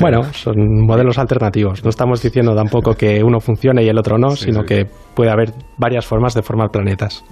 Bueno, 0.00 0.22
son 0.32 0.54
modelos 0.86 1.18
alternativos. 1.18 1.84
No 1.84 1.90
estamos 1.90 2.22
diciendo 2.22 2.54
tampoco 2.54 2.94
que 2.94 3.22
uno 3.22 3.40
funcione 3.40 3.82
y 3.82 3.88
el 3.88 3.98
otro 3.98 4.16
no, 4.16 4.30
sí, 4.30 4.46
sino 4.46 4.60
sí. 4.60 4.66
que 4.66 4.86
puede 5.14 5.30
haber 5.30 5.52
varias 5.76 6.06
formas 6.06 6.34
de 6.34 6.42
formar 6.42 6.70
planetas. 6.70 7.24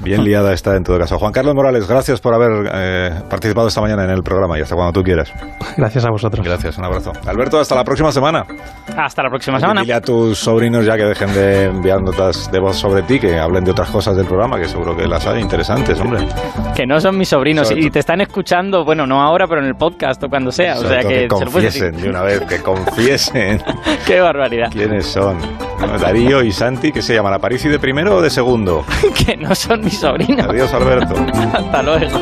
Bien 0.00 0.24
liada 0.24 0.52
está 0.52 0.76
en 0.76 0.84
todo 0.84 0.98
caso. 0.98 1.18
Juan 1.18 1.32
Carlos 1.32 1.54
Morales, 1.54 1.86
gracias 1.86 2.20
por 2.20 2.34
haber 2.34 2.70
eh, 2.72 3.10
participado 3.28 3.68
esta 3.68 3.80
mañana 3.80 4.04
en 4.04 4.10
el 4.10 4.22
programa 4.22 4.58
y 4.58 4.62
hasta 4.62 4.74
cuando 4.74 4.92
tú 4.92 5.02
quieras. 5.02 5.32
Gracias 5.76 6.04
a 6.04 6.10
vosotros. 6.10 6.46
Gracias, 6.46 6.78
un 6.78 6.84
abrazo. 6.84 7.12
Alberto, 7.26 7.58
hasta 7.58 7.74
la 7.74 7.84
próxima 7.84 8.10
semana. 8.10 8.44
Hasta 8.96 9.22
la 9.22 9.28
próxima 9.28 9.60
semana. 9.60 9.82
Dile 9.82 9.94
a 9.94 10.00
tus 10.00 10.38
sobrinos 10.38 10.84
ya 10.84 10.96
que 10.96 11.04
dejen 11.04 11.32
de 11.34 11.64
enviar 11.66 12.02
notas 12.02 12.50
de 12.50 12.58
voz 12.58 12.76
sobre 12.76 13.02
ti, 13.02 13.18
que 13.18 13.38
hablen 13.38 13.64
de 13.64 13.70
otras 13.70 13.90
cosas 13.90 14.16
del 14.16 14.26
programa, 14.26 14.58
que 14.58 14.66
seguro 14.66 14.96
que 14.96 15.06
las 15.06 15.26
hay 15.26 15.40
interesantes, 15.40 15.77
hombre. 16.00 16.26
Que 16.74 16.86
no 16.86 17.00
son 17.00 17.16
mis 17.16 17.28
sobrinos 17.28 17.72
y 17.74 17.90
te 17.90 17.98
están 17.98 18.20
escuchando, 18.20 18.84
bueno, 18.84 19.06
no 19.06 19.22
ahora, 19.22 19.46
pero 19.46 19.60
en 19.60 19.66
el 19.66 19.76
podcast 19.76 20.22
o 20.22 20.28
cuando 20.28 20.52
sea. 20.52 20.76
Sobre 20.76 20.88
o 20.88 20.90
sea 20.90 21.08
que, 21.08 21.20
que 21.20 21.28
confiesen 21.28 21.96
de 21.96 22.08
una 22.08 22.22
vez, 22.22 22.40
que 22.42 22.62
confiesen. 22.62 23.62
Qué 24.06 24.20
barbaridad. 24.20 24.70
¿Quiénes 24.70 25.06
son? 25.06 25.38
Darío 26.00 26.42
y 26.42 26.52
Santi, 26.52 26.92
¿qué 26.92 27.02
se 27.02 27.14
llaman? 27.14 27.34
¿Aparici 27.34 27.68
de 27.68 27.78
primero 27.78 28.16
o 28.16 28.22
de 28.22 28.30
segundo? 28.30 28.84
que 29.26 29.36
no 29.36 29.54
son 29.54 29.84
mis 29.84 29.98
sobrinos. 29.98 30.46
Adiós, 30.46 30.72
Alberto. 30.72 31.14
Hasta 31.52 31.82
luego. 31.82 32.18